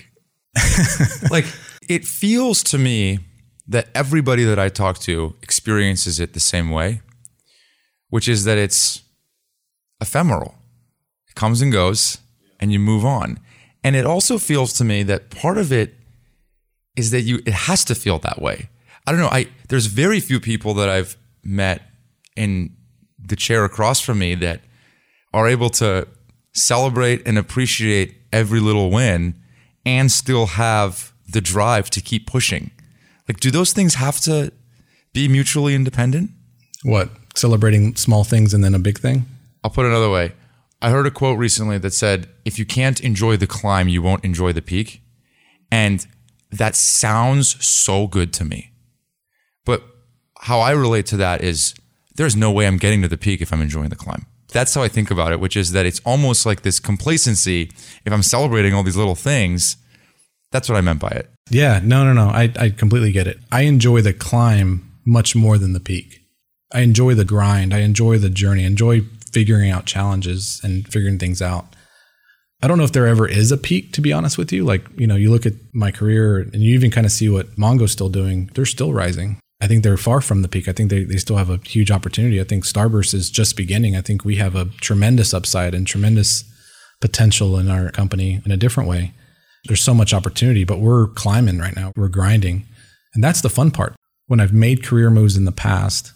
[1.30, 1.46] like,
[1.88, 3.20] it feels to me
[3.68, 7.02] that everybody that I talk to experiences it the same way,
[8.10, 9.04] which is that it's
[10.02, 10.56] ephemeral.
[11.28, 12.18] It comes and goes,
[12.60, 13.40] and you move on.
[13.84, 15.96] And it also feels to me that part of it
[16.96, 18.70] is that you it has to feel that way.
[19.08, 19.30] I don't know.
[19.30, 21.82] I there's very few people that I've met
[22.36, 22.76] in
[23.18, 24.62] the chair across from me that
[25.34, 26.08] are able to
[26.54, 29.36] celebrate and appreciate every little win
[29.86, 32.72] and still have the drive to keep pushing.
[33.28, 34.52] Like, do those things have to
[35.14, 36.32] be mutually independent?
[36.84, 37.10] What?
[37.36, 39.26] Celebrating small things and then a big thing?
[39.64, 40.34] I'll put it another way.
[40.82, 44.24] I heard a quote recently that said, if you can't enjoy the climb, you won't
[44.24, 45.02] enjoy the peak.
[45.72, 46.06] And
[46.52, 48.72] that sounds so good to me.
[49.66, 49.84] But
[50.42, 51.74] how I relate to that is
[52.16, 54.26] there's no way I'm getting to the peak if I'm enjoying the climb.
[54.52, 57.72] That's how I think about it, which is that it's almost like this complacency.
[58.06, 59.78] If I'm celebrating all these little things,
[60.52, 61.30] that's what I meant by it.
[61.50, 62.30] Yeah, no, no, no.
[62.30, 63.38] I, I completely get it.
[63.52, 66.22] I enjoy the climb much more than the peak.
[66.74, 67.74] I enjoy the grind.
[67.74, 68.64] I enjoy the journey.
[68.64, 69.02] I enjoy
[69.34, 71.76] figuring out challenges and figuring things out.
[72.62, 74.66] I don't know if there ever is a peak, to be honest with you.
[74.66, 77.58] Like, you know, you look at my career and you even kind of see what
[77.58, 78.50] Mongo's still doing.
[78.54, 79.40] They're still rising.
[79.62, 80.68] I think they're far from the peak.
[80.68, 82.40] I think they, they still have a huge opportunity.
[82.40, 83.96] I think Starburst is just beginning.
[83.96, 86.44] I think we have a tremendous upside and tremendous
[87.02, 89.14] potential in our company in a different way.
[89.66, 91.92] There's so much opportunity, but we're climbing right now.
[91.96, 92.66] We're grinding.
[93.14, 93.96] And that's the fun part.
[94.28, 96.14] When I've made career moves in the past,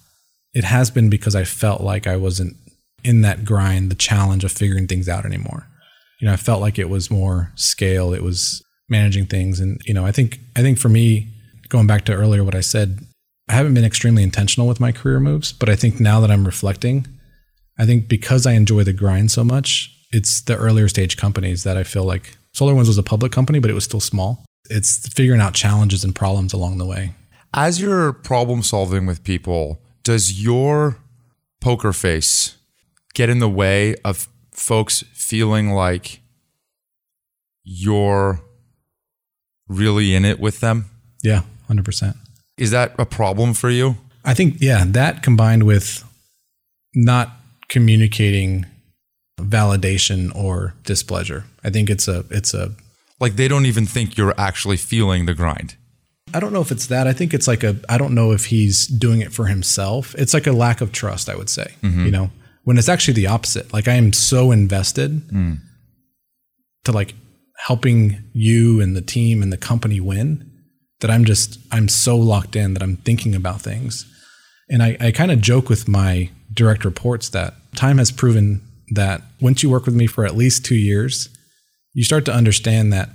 [0.54, 2.56] it has been because I felt like I wasn't
[3.04, 5.68] in that grind, the challenge of figuring things out anymore.
[6.20, 9.60] You know, I felt like it was more scale, it was managing things.
[9.60, 11.34] And, you know, I think I think for me,
[11.70, 13.00] going back to earlier what I said,
[13.50, 16.46] I haven't been extremely intentional with my career moves, but I think now that I'm
[16.46, 17.08] reflecting,
[17.78, 21.76] I think because I enjoy the grind so much, it's the earlier stage companies that
[21.76, 24.46] I feel like SolarWinds was a public company, but it was still small.
[24.70, 27.16] It's figuring out challenges and problems along the way.
[27.54, 30.98] As you're problem solving with people, does your
[31.62, 32.58] poker face
[33.14, 36.22] get in the way of folks feeling like
[37.64, 38.42] you're
[39.68, 40.86] really in it with them?
[41.24, 42.16] Yeah, 100%.
[42.58, 43.98] Is that a problem for you?
[44.26, 46.04] I think, yeah, that combined with
[46.96, 47.32] not
[47.70, 48.66] communicating
[49.40, 51.46] validation or displeasure.
[51.64, 52.72] I think it's a, it's a,
[53.20, 55.76] Like they don't even think you're actually feeling the grind.
[56.34, 57.08] I don't know if it's that.
[57.08, 60.16] I think it's like a, I don't know if he's doing it for himself.
[60.18, 62.06] It's like a lack of trust, I would say, mm-hmm.
[62.06, 62.32] you know,
[62.64, 63.74] when it's actually the opposite.
[63.74, 65.58] Like I am so invested mm.
[66.86, 67.14] to like
[67.66, 70.50] helping you and the team and the company win
[71.00, 74.06] that I'm just, I'm so locked in that I'm thinking about things.
[74.70, 78.62] And I, I kind of joke with my direct reports that time has proven
[78.92, 81.30] that once you work with me for at least two years,
[81.94, 83.10] you start to understand that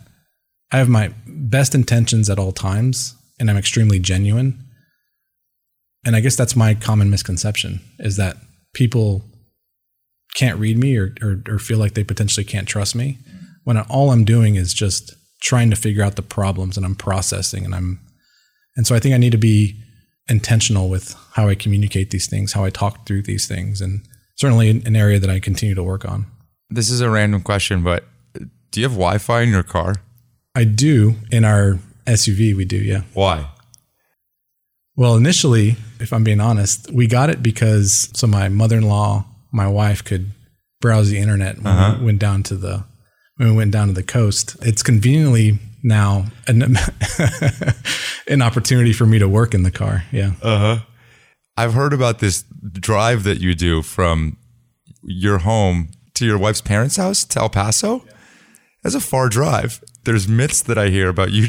[0.71, 4.63] I have my best intentions at all times and I'm extremely genuine.
[6.05, 8.37] And I guess that's my common misconception is that
[8.75, 9.25] people
[10.39, 13.19] can't read me or, or, or feel like they potentially can't trust me
[13.65, 17.65] when all I'm doing is just trying to figure out the problems and I'm processing
[17.65, 18.01] and I'm,
[18.77, 19.77] and so I think I need to be
[20.29, 24.03] intentional with how I communicate these things, how I talk through these things, and
[24.37, 26.27] certainly an area that I continue to work on.
[26.71, 28.05] This is a random question, but
[28.71, 29.97] do you have Wi Fi in your car?
[30.55, 33.03] I do in our SUV, we do, yeah.
[33.13, 33.51] Why?
[34.95, 40.05] Well, initially, if I'm being honest, we got it because so my mother-in-law, my wife
[40.05, 40.33] could
[40.81, 42.85] browse the internet when we went down to the
[43.37, 44.57] when we went down to the coast.
[44.63, 46.77] It's conveniently now an,
[48.29, 50.05] an opportunity for me to work in the car.
[50.11, 50.33] Yeah.
[50.43, 50.79] Uh huh.
[51.57, 54.37] I've heard about this drive that you do from
[55.03, 58.05] your home to your wife's parents' house to El Paso.
[58.83, 59.83] That's a far drive.
[60.05, 61.47] There's myths that I hear about you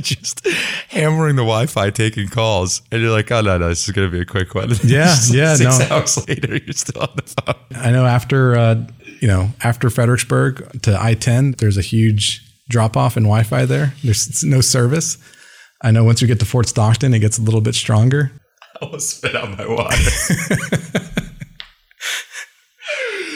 [0.02, 0.46] just
[0.88, 4.12] hammering the Wi-Fi, taking calls, and you're like, "Oh no, no, this is going to
[4.12, 5.86] be a quick one." Yeah, yeah, Six no.
[5.96, 7.54] hours later, you're still on the phone.
[7.82, 8.86] I know after uh,
[9.20, 13.94] you know after Fredericksburg to I-10, there's a huge drop off in Wi-Fi there.
[14.02, 15.18] There's no service.
[15.82, 18.32] I know once you get to Fort Stockton, it gets a little bit stronger.
[18.80, 19.96] I almost spit out my water.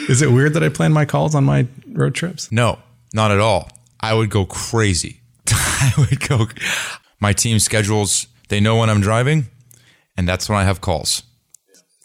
[0.09, 2.51] Is it weird that I plan my calls on my road trips?
[2.51, 2.79] No,
[3.13, 3.69] not at all.
[4.01, 5.21] I would go crazy.
[5.83, 6.47] I would go.
[7.19, 9.47] My team schedules, they know when I'm driving,
[10.15, 11.23] and that's when I have calls.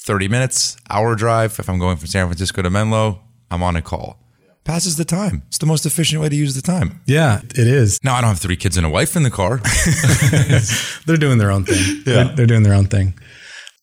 [0.01, 1.59] 30 minutes, hour drive.
[1.59, 3.20] If I'm going from San Francisco to Menlo,
[3.51, 4.18] I'm on a call.
[4.64, 5.43] Passes the time.
[5.49, 7.01] It's the most efficient way to use the time.
[7.07, 7.99] Yeah, it is.
[8.03, 9.59] Now, I don't have three kids and a wife in the car.
[11.07, 12.03] They're doing their own thing.
[12.05, 13.14] They're, they're doing their own thing.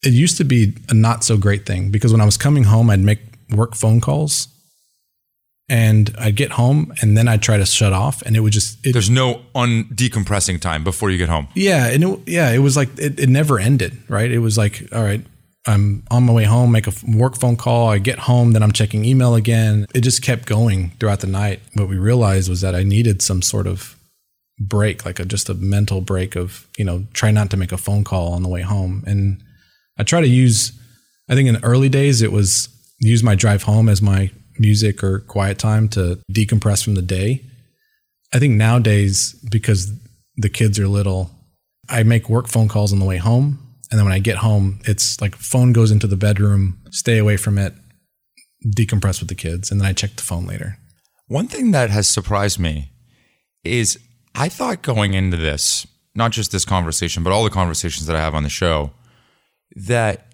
[0.04, 2.90] It used to be a not so great thing because when I was coming home,
[2.90, 3.20] I'd make
[3.50, 4.48] work phone calls
[5.68, 8.86] and I'd get home and then I'd try to shut off and it would just,
[8.86, 11.48] it, There's no un decompressing time before you get home.
[11.56, 11.88] yeah.
[11.88, 14.30] And it, yeah, it was like, it, it never ended, right?
[14.32, 15.22] It was like, all right,
[15.66, 17.90] I'm on my way home, make a work phone call.
[17.90, 19.88] I get home, then I'm checking email again.
[19.96, 21.62] It just kept going throughout the night.
[21.74, 23.98] What we realized was that I needed some sort of
[24.60, 27.78] break, like a, just a mental break of, you know, try not to make a
[27.78, 29.04] phone call on the way home.
[29.08, 29.42] And
[29.98, 30.72] I try to use,
[31.28, 34.30] I think in the early days, it was use my drive home as my
[34.60, 37.42] music or quiet time to decompress from the day.
[38.34, 39.92] I think nowadays, because
[40.36, 41.32] the kids are little,
[41.90, 43.60] I make work phone calls on the way home.
[43.92, 47.38] And then when I get home, it's like phone goes into the bedroom, stay away
[47.38, 47.74] from it,
[48.66, 50.78] decompress with the kids, and then I check the phone later.
[51.28, 52.92] One thing that has surprised me
[53.64, 54.00] is
[54.34, 58.22] I thought going into this, not just this conversation, but all the conversations that I
[58.22, 58.92] have on the show,
[59.76, 60.34] that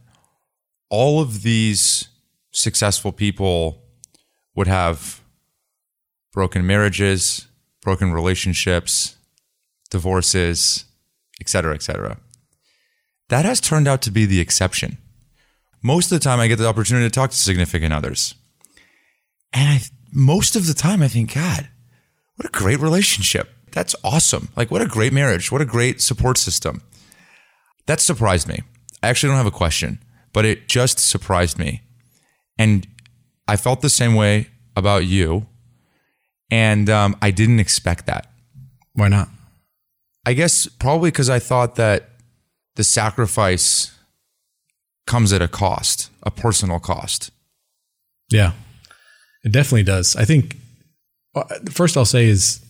[0.89, 2.07] all of these
[2.51, 3.80] successful people
[4.55, 5.21] would have
[6.33, 7.47] broken marriages,
[7.81, 9.15] broken relationships,
[9.89, 10.85] divorces,
[11.39, 12.17] et cetera, et cetera.
[13.29, 14.97] That has turned out to be the exception.
[15.81, 18.35] Most of the time, I get the opportunity to talk to significant others.
[19.53, 19.81] And I,
[20.13, 21.69] most of the time, I think, God,
[22.35, 23.49] what a great relationship.
[23.71, 24.49] That's awesome.
[24.55, 25.51] Like, what a great marriage.
[25.51, 26.81] What a great support system.
[27.87, 28.61] That surprised me.
[29.01, 29.99] I actually don't have a question,
[30.33, 31.81] but it just surprised me.
[32.57, 32.85] And
[33.51, 34.47] I felt the same way
[34.77, 35.45] about you.
[36.49, 38.27] And um, I didn't expect that.
[38.93, 39.27] Why not?
[40.25, 42.11] I guess probably because I thought that
[42.77, 43.93] the sacrifice
[45.05, 47.31] comes at a cost, a personal cost.
[48.29, 48.53] Yeah,
[49.43, 50.15] it definitely does.
[50.15, 50.55] I think
[51.35, 52.63] uh, first I'll say is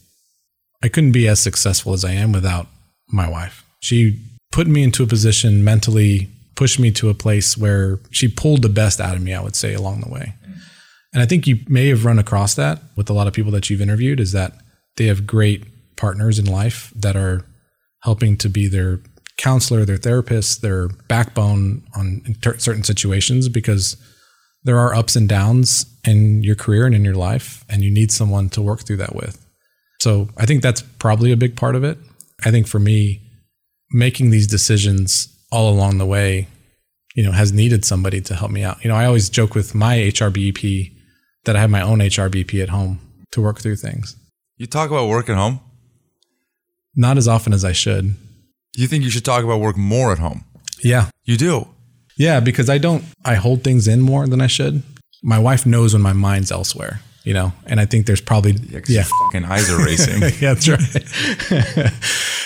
[0.82, 2.66] I couldn't be as successful as I am without
[3.08, 3.64] my wife.
[3.82, 4.20] She
[4.52, 8.70] put me into a position mentally, pushed me to a place where she pulled the
[8.70, 10.34] best out of me, I would say, along the way.
[11.14, 13.70] And I think you may have run across that with a lot of people that
[13.70, 14.54] you've interviewed is that
[14.96, 15.66] they have great
[15.98, 17.46] partners in life that are
[18.04, 19.00] helping to be their
[19.38, 22.24] counselor, their therapist, their backbone on
[22.58, 23.98] certain situations because
[24.64, 28.12] there are ups and downs in your career and in your life, and you need
[28.12, 29.44] someone to work through that with.
[30.00, 31.98] So I think that's probably a big part of it.
[32.46, 33.22] I think for me,
[33.92, 36.48] making these decisions all along the way,
[37.16, 38.84] you know, has needed somebody to help me out.
[38.84, 40.92] You know, I always joke with my HRBP
[41.46, 43.00] that I have my own HRBP at home
[43.32, 44.16] to work through things.
[44.58, 45.60] You talk about work at home?
[46.96, 48.16] Not as often as I should.
[48.76, 50.46] You think you should talk about work more at home?
[50.84, 51.10] Yeah.
[51.24, 51.68] You do?
[52.18, 54.84] Yeah, because I don't, I hold things in more than I should.
[55.24, 58.82] My wife knows when my mind's elsewhere, you know, and I think there's probably, yeah,
[58.88, 59.04] yeah.
[59.26, 60.22] fucking eyes are racing.
[60.40, 61.94] yeah, that's right.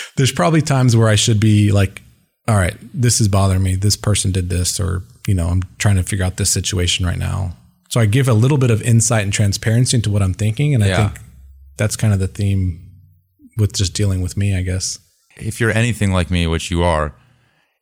[0.16, 2.02] there's probably times where I should be like,
[2.48, 3.74] all right, this is bothering me.
[3.74, 7.18] This person did this, or, you know, I'm trying to figure out this situation right
[7.18, 7.56] now.
[7.88, 10.74] So I give a little bit of insight and transparency into what I'm thinking.
[10.74, 11.08] And I yeah.
[11.08, 11.20] think
[11.76, 12.82] that's kind of the theme
[13.56, 14.98] with just dealing with me, I guess.
[15.36, 17.14] If you're anything like me, which you are,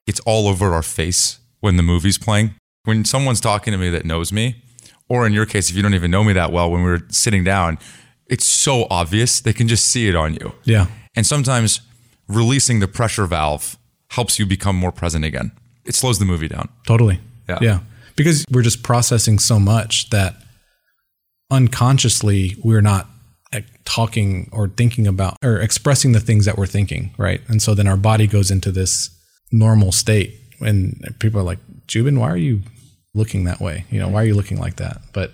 [0.07, 2.55] it's all over our face when the movie's playing.
[2.85, 4.63] When someone's talking to me that knows me,
[5.09, 7.01] or in your case, if you don't even know me that well, when we are
[7.09, 7.79] sitting down,
[8.27, 9.41] it's so obvious.
[9.41, 10.53] They can just see it on you.
[10.65, 10.87] Yeah.
[11.17, 11.81] And sometimes
[12.29, 13.79] releasing the pressure valve
[14.11, 15.53] helps you become more present again.
[15.85, 16.69] It slows the movie down.
[16.87, 17.21] Totally.
[17.49, 17.59] Yeah.
[17.61, 17.79] Yeah.
[18.17, 20.37] Because we're just processing so much that
[21.51, 23.09] unconsciously we're not
[23.53, 27.41] eh, talking or thinking about or expressing the things that we're thinking, right?
[27.49, 29.11] And so then our body goes into this
[29.53, 32.63] normal state and people are like, Joubin, why are you
[33.15, 33.85] looking that way?
[33.91, 35.01] You know, why are you looking like that?
[35.13, 35.33] But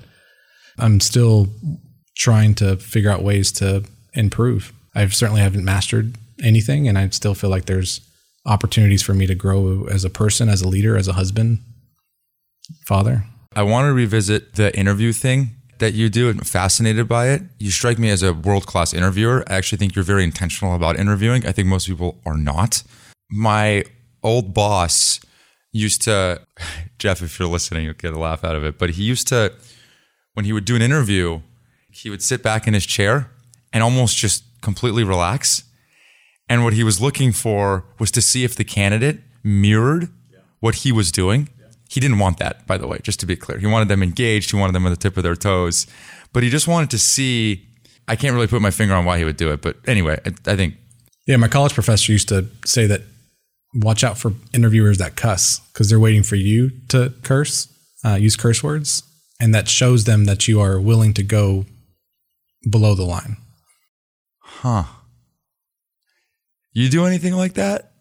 [0.79, 1.49] I'm still
[2.17, 4.73] trying to figure out ways to improve.
[4.95, 8.01] I certainly haven't mastered anything, and I still feel like there's
[8.47, 11.61] opportunities for me to grow as a person, as a leader, as a husband,
[12.87, 13.25] father.
[13.55, 16.29] I want to revisit the interview thing that you do.
[16.29, 17.43] I'm fascinated by it.
[17.59, 19.45] You strike me as a world class interviewer.
[19.49, 21.45] I actually think you're very intentional about interviewing.
[21.47, 22.83] I think most people are not.
[23.31, 23.85] My
[24.23, 25.21] old boss
[25.73, 26.41] used to,
[26.99, 29.53] Jeff, if you're listening, you'll get a laugh out of it, but he used to,
[30.35, 31.41] when he would do an interview,
[31.91, 33.31] he would sit back in his chair
[33.73, 35.65] and almost just completely relax.
[36.49, 40.09] And what he was looking for was to see if the candidate mirrored
[40.61, 41.49] what he was doing.
[41.91, 43.59] He didn't want that, by the way, just to be clear.
[43.59, 45.89] He wanted them engaged, he wanted them on the tip of their toes,
[46.33, 47.67] but he just wanted to see.
[48.07, 50.53] I can't really put my finger on why he would do it, but anyway, I,
[50.53, 50.77] I think.
[51.27, 53.03] Yeah, my college professor used to say that
[53.75, 57.69] watch out for interviewers that cuss because they're waiting for you to curse,
[58.05, 59.03] uh, use curse words,
[59.41, 61.67] and that shows them that you are willing to go
[62.69, 63.37] below the line.
[64.39, 64.85] Huh.
[66.73, 67.93] You do anything like that?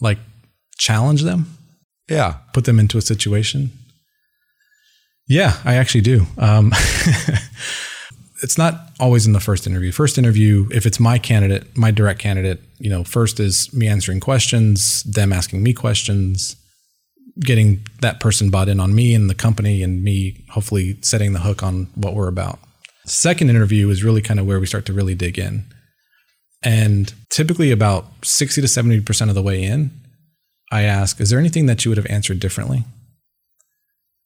[0.00, 0.18] Like
[0.78, 1.56] challenge them?
[2.10, 2.38] Yeah.
[2.52, 3.70] Put them into a situation?
[5.28, 6.26] Yeah, I actually do.
[6.38, 6.72] Um,
[8.42, 9.92] it's not always in the first interview.
[9.92, 14.18] First interview, if it's my candidate, my direct candidate, you know, first is me answering
[14.18, 16.56] questions, them asking me questions,
[17.38, 21.40] getting that person bought in on me and the company, and me hopefully setting the
[21.40, 22.58] hook on what we're about.
[23.06, 25.64] Second interview is really kind of where we start to really dig in.
[26.62, 29.92] And typically, about 60 to 70% of the way in,
[30.70, 32.84] I ask, Is there anything that you would have answered differently?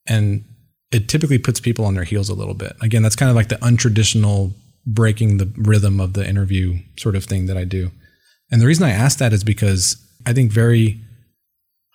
[0.06, 0.44] And
[0.90, 2.74] it typically puts people on their heels a little bit.
[2.80, 4.52] Again, that's kind of like the untraditional
[4.86, 7.90] breaking the rhythm of the interview sort of thing that I do.
[8.50, 11.00] And the reason I ask that is because I think very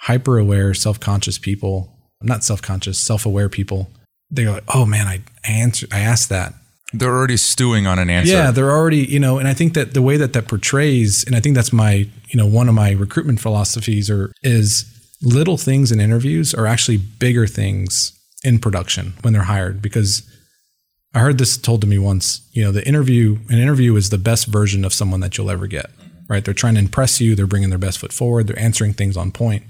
[0.02, 3.90] hyper aware, self conscious people, not self conscious, self aware people,
[4.32, 6.54] they're like, oh man, I answered, I asked that
[6.94, 8.32] They're already stewing on an answer.
[8.32, 11.36] Yeah, they're already, you know, and I think that the way that that portrays, and
[11.36, 14.86] I think that's my, you know, one of my recruitment philosophies or is
[15.22, 20.28] little things in interviews are actually bigger things in production when they're hired because
[21.14, 24.18] I heard this told to me once, you know, the interview, an interview is the
[24.18, 25.88] best version of someone that you'll ever get,
[26.28, 26.44] right?
[26.44, 27.36] They're trying to impress you.
[27.36, 28.48] They're bringing their best foot forward.
[28.48, 29.64] They're answering things on point.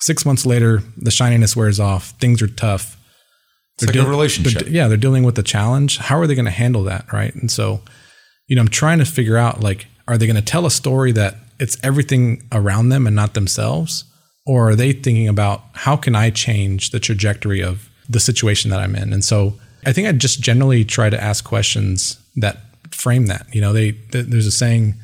[0.00, 2.10] Six months later, the shininess wears off.
[2.20, 2.96] Things are tough
[3.82, 4.62] it's like deal- a relationship.
[4.62, 5.98] They're, yeah, they're dealing with the challenge.
[5.98, 7.34] How are they going to handle that, right?
[7.34, 7.80] And so,
[8.46, 11.12] you know, I'm trying to figure out like, are they going to tell a story
[11.12, 14.04] that it's everything around them and not themselves,
[14.46, 18.80] or are they thinking about how can I change the trajectory of the situation that
[18.80, 19.12] I'm in?
[19.12, 22.58] And so, I think I just generally try to ask questions that
[22.90, 23.46] frame that.
[23.54, 24.94] You know, they there's a saying,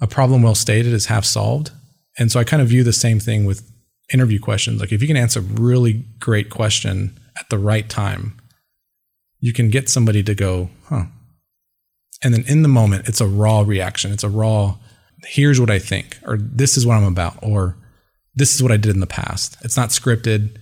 [0.00, 1.72] a problem well stated is half solved,
[2.18, 3.70] and so I kind of view the same thing with
[4.12, 4.80] interview questions.
[4.80, 8.40] Like if you can answer a really great question at the right time,
[9.40, 11.04] you can get somebody to go, huh.
[12.22, 14.10] And then in the moment, it's a raw reaction.
[14.12, 14.76] It's a raw,
[15.24, 17.76] here's what I think, or this is what I'm about, or
[18.34, 19.56] this is what I did in the past.
[19.62, 20.56] It's not scripted,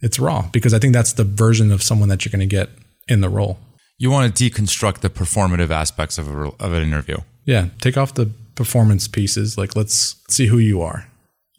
[0.00, 2.70] it's raw because I think that's the version of someone that you're going to get
[3.08, 3.58] in the role.
[3.98, 7.18] You want to deconstruct the performative aspects of, a, of an interview.
[7.44, 9.56] Yeah, take off the performance pieces.
[9.56, 11.06] Like, let's see who you are.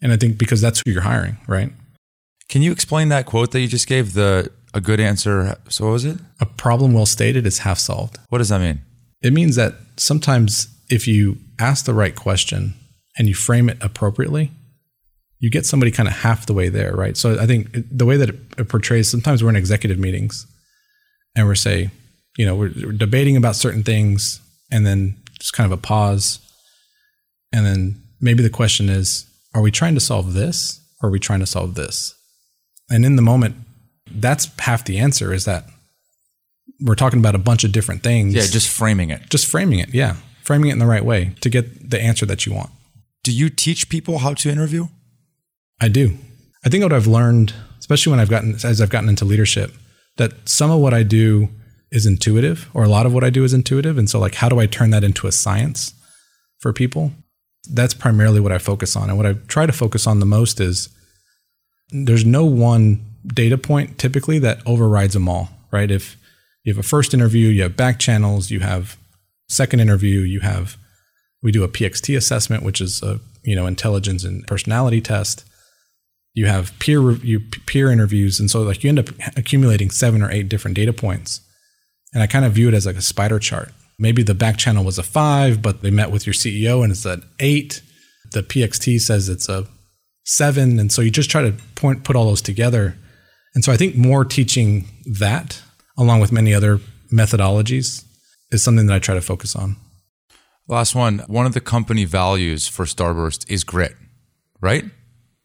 [0.02, 1.72] And I think because that's who you're hiring, right?
[2.48, 4.14] Can you explain that quote that you just gave?
[4.14, 5.56] The a good answer.
[5.68, 6.18] So what was it?
[6.40, 8.18] A problem well stated is half solved.
[8.28, 8.80] What does that mean?
[9.22, 12.74] It means that sometimes if you ask the right question
[13.16, 14.52] and you frame it appropriately,
[15.40, 17.16] you get somebody kind of half the way there, right?
[17.16, 20.46] So I think the way that it portrays, sometimes we're in executive meetings
[21.36, 21.90] and we're say,
[22.36, 24.40] you know, we're, we're debating about certain things
[24.70, 26.40] and then just kind of a pause.
[27.52, 31.20] And then maybe the question is, are we trying to solve this or are we
[31.20, 32.14] trying to solve this?
[32.90, 33.56] And in the moment,
[34.12, 35.64] that's half the answer is that
[36.80, 38.34] we're talking about a bunch of different things.
[38.34, 39.28] Yeah, just framing it.
[39.30, 39.94] Just framing it.
[39.94, 40.16] Yeah.
[40.42, 42.70] Framing it in the right way to get the answer that you want.
[43.22, 44.86] Do you teach people how to interview?
[45.80, 46.16] I do.
[46.64, 49.72] I think what I've learned, especially when I've gotten as I've gotten into leadership,
[50.16, 51.48] that some of what I do
[51.90, 53.98] is intuitive or a lot of what I do is intuitive.
[53.98, 55.94] And so like how do I turn that into a science
[56.58, 57.12] for people?
[57.70, 59.08] That's primarily what I focus on.
[59.08, 60.88] And what I try to focus on the most is
[61.90, 65.90] there's no one data point typically that overrides them all, right?
[65.90, 66.16] If
[66.64, 68.96] you have a first interview, you have back channels, you have
[69.48, 70.76] second interview, you have
[71.42, 75.44] we do a PXT assessment, which is a you know intelligence and personality test.
[76.34, 80.30] You have peer review, peer interviews, and so like you end up accumulating seven or
[80.30, 81.40] eight different data points.
[82.14, 83.72] And I kind of view it as like a spider chart.
[83.98, 87.04] Maybe the back channel was a five, but they met with your CEO and it's
[87.04, 87.82] an eight.
[88.32, 89.66] The PXT says it's a
[90.24, 92.96] seven, and so you just try to point put all those together
[93.54, 94.88] and so I think more teaching
[95.18, 95.62] that,
[95.96, 96.78] along with many other
[97.12, 98.04] methodologies,
[98.50, 99.76] is something that I try to focus on.
[100.66, 101.20] Last one.
[101.26, 103.94] One of the company values for Starburst is grit,
[104.60, 104.84] right?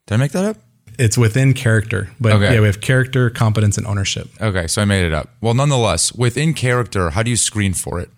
[0.07, 0.57] Did I make that up?
[0.99, 2.53] It's within character, but okay.
[2.53, 4.29] yeah, we have character, competence, and ownership.
[4.39, 5.29] Okay, so I made it up.
[5.41, 8.09] Well, nonetheless, within character, how do you screen for it?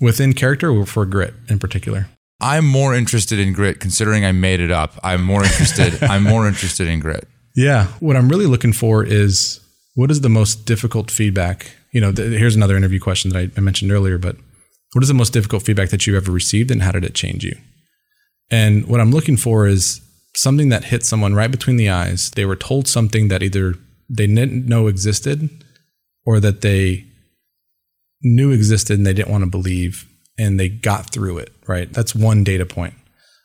[0.00, 2.08] Within character, for grit in particular.
[2.40, 4.98] I'm more interested in grit, considering I made it up.
[5.04, 6.02] I'm more interested.
[6.02, 7.28] I'm more interested in grit.
[7.54, 7.86] Yeah.
[8.00, 9.60] What I'm really looking for is
[9.94, 11.72] what is the most difficult feedback?
[11.92, 14.36] You know, th- here's another interview question that I, I mentioned earlier, but
[14.92, 17.44] what is the most difficult feedback that you ever received and how did it change
[17.44, 17.56] you?
[18.50, 20.00] And what I'm looking for is
[20.36, 22.30] something that hit someone right between the eyes.
[22.30, 23.74] They were told something that either
[24.08, 25.48] they didn't know existed
[26.26, 27.06] or that they
[28.22, 30.06] knew existed and they didn't want to believe
[30.38, 31.92] and they got through it, right?
[31.92, 32.94] That's one data point.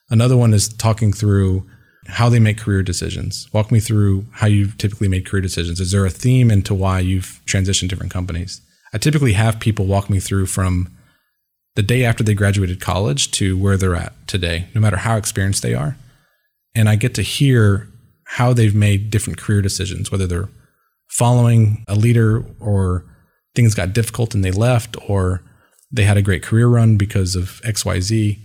[0.09, 1.69] Another one is talking through
[2.09, 3.47] how they make career decisions.
[3.53, 5.79] Walk me through how you've typically made career decisions.
[5.79, 8.61] Is there a theme into why you've transitioned different companies?
[8.93, 10.89] I typically have people walk me through from
[11.75, 15.61] the day after they graduated college to where they're at today, no matter how experienced
[15.61, 15.97] they are.
[16.75, 17.87] And I get to hear
[18.25, 20.49] how they've made different career decisions, whether they're
[21.07, 23.05] following a leader or
[23.55, 25.41] things got difficult and they left, or
[25.91, 28.39] they had a great career run because of XYZ.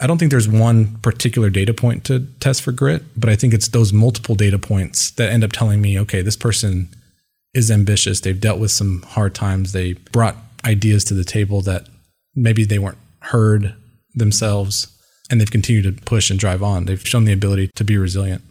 [0.00, 3.52] I don't think there's one particular data point to test for grit, but I think
[3.52, 6.88] it's those multiple data points that end up telling me, okay, this person
[7.52, 8.20] is ambitious.
[8.20, 9.72] They've dealt with some hard times.
[9.72, 11.88] They brought ideas to the table that
[12.36, 13.74] maybe they weren't heard
[14.14, 14.86] themselves,
[15.30, 16.84] and they've continued to push and drive on.
[16.84, 18.42] They've shown the ability to be resilient.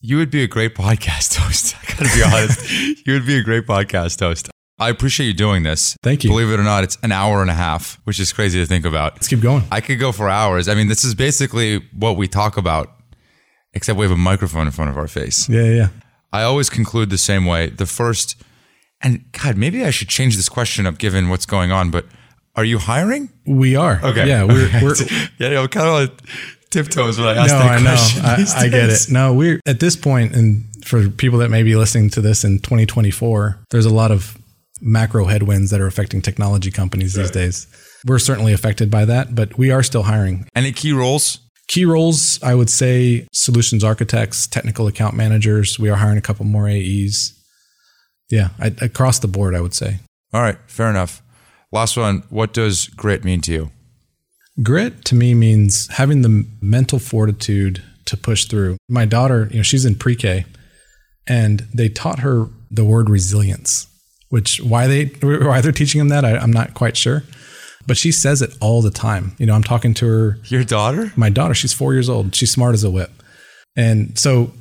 [0.00, 1.76] You would be a great podcast host.
[1.76, 3.06] I gotta be honest.
[3.06, 4.50] you would be a great podcast host.
[4.80, 5.94] I appreciate you doing this.
[6.02, 6.30] Thank you.
[6.30, 8.86] Believe it or not, it's an hour and a half, which is crazy to think
[8.86, 9.12] about.
[9.14, 9.64] Let's keep going.
[9.70, 10.68] I could go for hours.
[10.68, 12.90] I mean, this is basically what we talk about,
[13.74, 15.48] except we have a microphone in front of our face.
[15.50, 15.88] Yeah, yeah.
[16.32, 17.68] I always conclude the same way.
[17.68, 18.42] The first
[19.02, 22.06] And God, maybe I should change this question up given what's going on, but
[22.56, 23.30] are you hiring?
[23.46, 24.00] We are.
[24.02, 24.26] Okay.
[24.26, 24.94] Yeah, we're, we're
[25.38, 26.16] yeah, I'm kind of on
[26.70, 27.90] tiptoes when I ask no, that I know.
[27.90, 28.24] question.
[28.24, 29.06] I, these I get it.
[29.10, 32.60] No, we're at this point, and for people that may be listening to this in
[32.60, 34.39] 2024, there's a lot of
[34.80, 37.66] macro headwinds that are affecting technology companies these days.
[38.06, 40.46] We're certainly affected by that, but we are still hiring.
[40.54, 41.38] Any key roles?
[41.68, 45.78] Key roles, I would say solutions architects, technical account managers.
[45.78, 47.32] We are hiring a couple more AEs.
[48.30, 49.98] Yeah, I, across the board, I would say.
[50.32, 51.22] All right, fair enough.
[51.72, 52.24] Last one.
[52.30, 53.70] What does grit mean to you?
[54.62, 58.76] Grit to me means having the mental fortitude to push through.
[58.88, 60.44] My daughter, you know, she's in pre-K
[61.26, 63.86] and they taught her the word resilience,
[64.30, 67.22] which why they why they're teaching them that, I, I'm not quite sure.
[67.86, 69.34] But she says it all the time.
[69.38, 71.12] You know, I'm talking to her Your daughter?
[71.16, 72.34] my daughter, she's four years old.
[72.34, 73.10] She's smart as a whip.
[73.76, 74.52] And so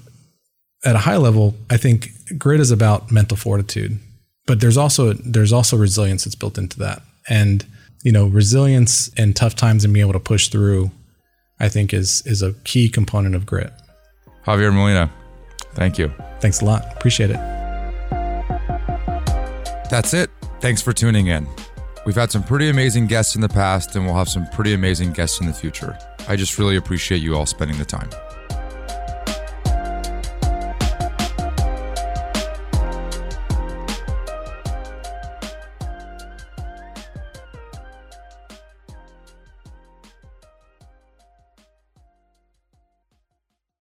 [0.86, 4.00] at a high level, I think grit is about mental fortitude,
[4.46, 7.02] but there's also there's also resilience that's built into that.
[7.28, 7.66] And
[8.04, 10.90] you know, resilience in tough times and being able to push through,
[11.60, 13.74] I think is is a key component of grit.
[14.46, 15.12] Javier Molina.
[15.76, 16.12] Thank you.
[16.40, 16.86] Thanks a lot.
[16.96, 17.59] Appreciate it.
[19.90, 20.30] That's it.
[20.62, 21.48] Thanks for tuning in.
[22.06, 25.14] We've had some pretty amazing guests in the past, and we'll have some pretty amazing
[25.14, 25.98] guests in the future.
[26.28, 28.10] I just really appreciate you all spending the time.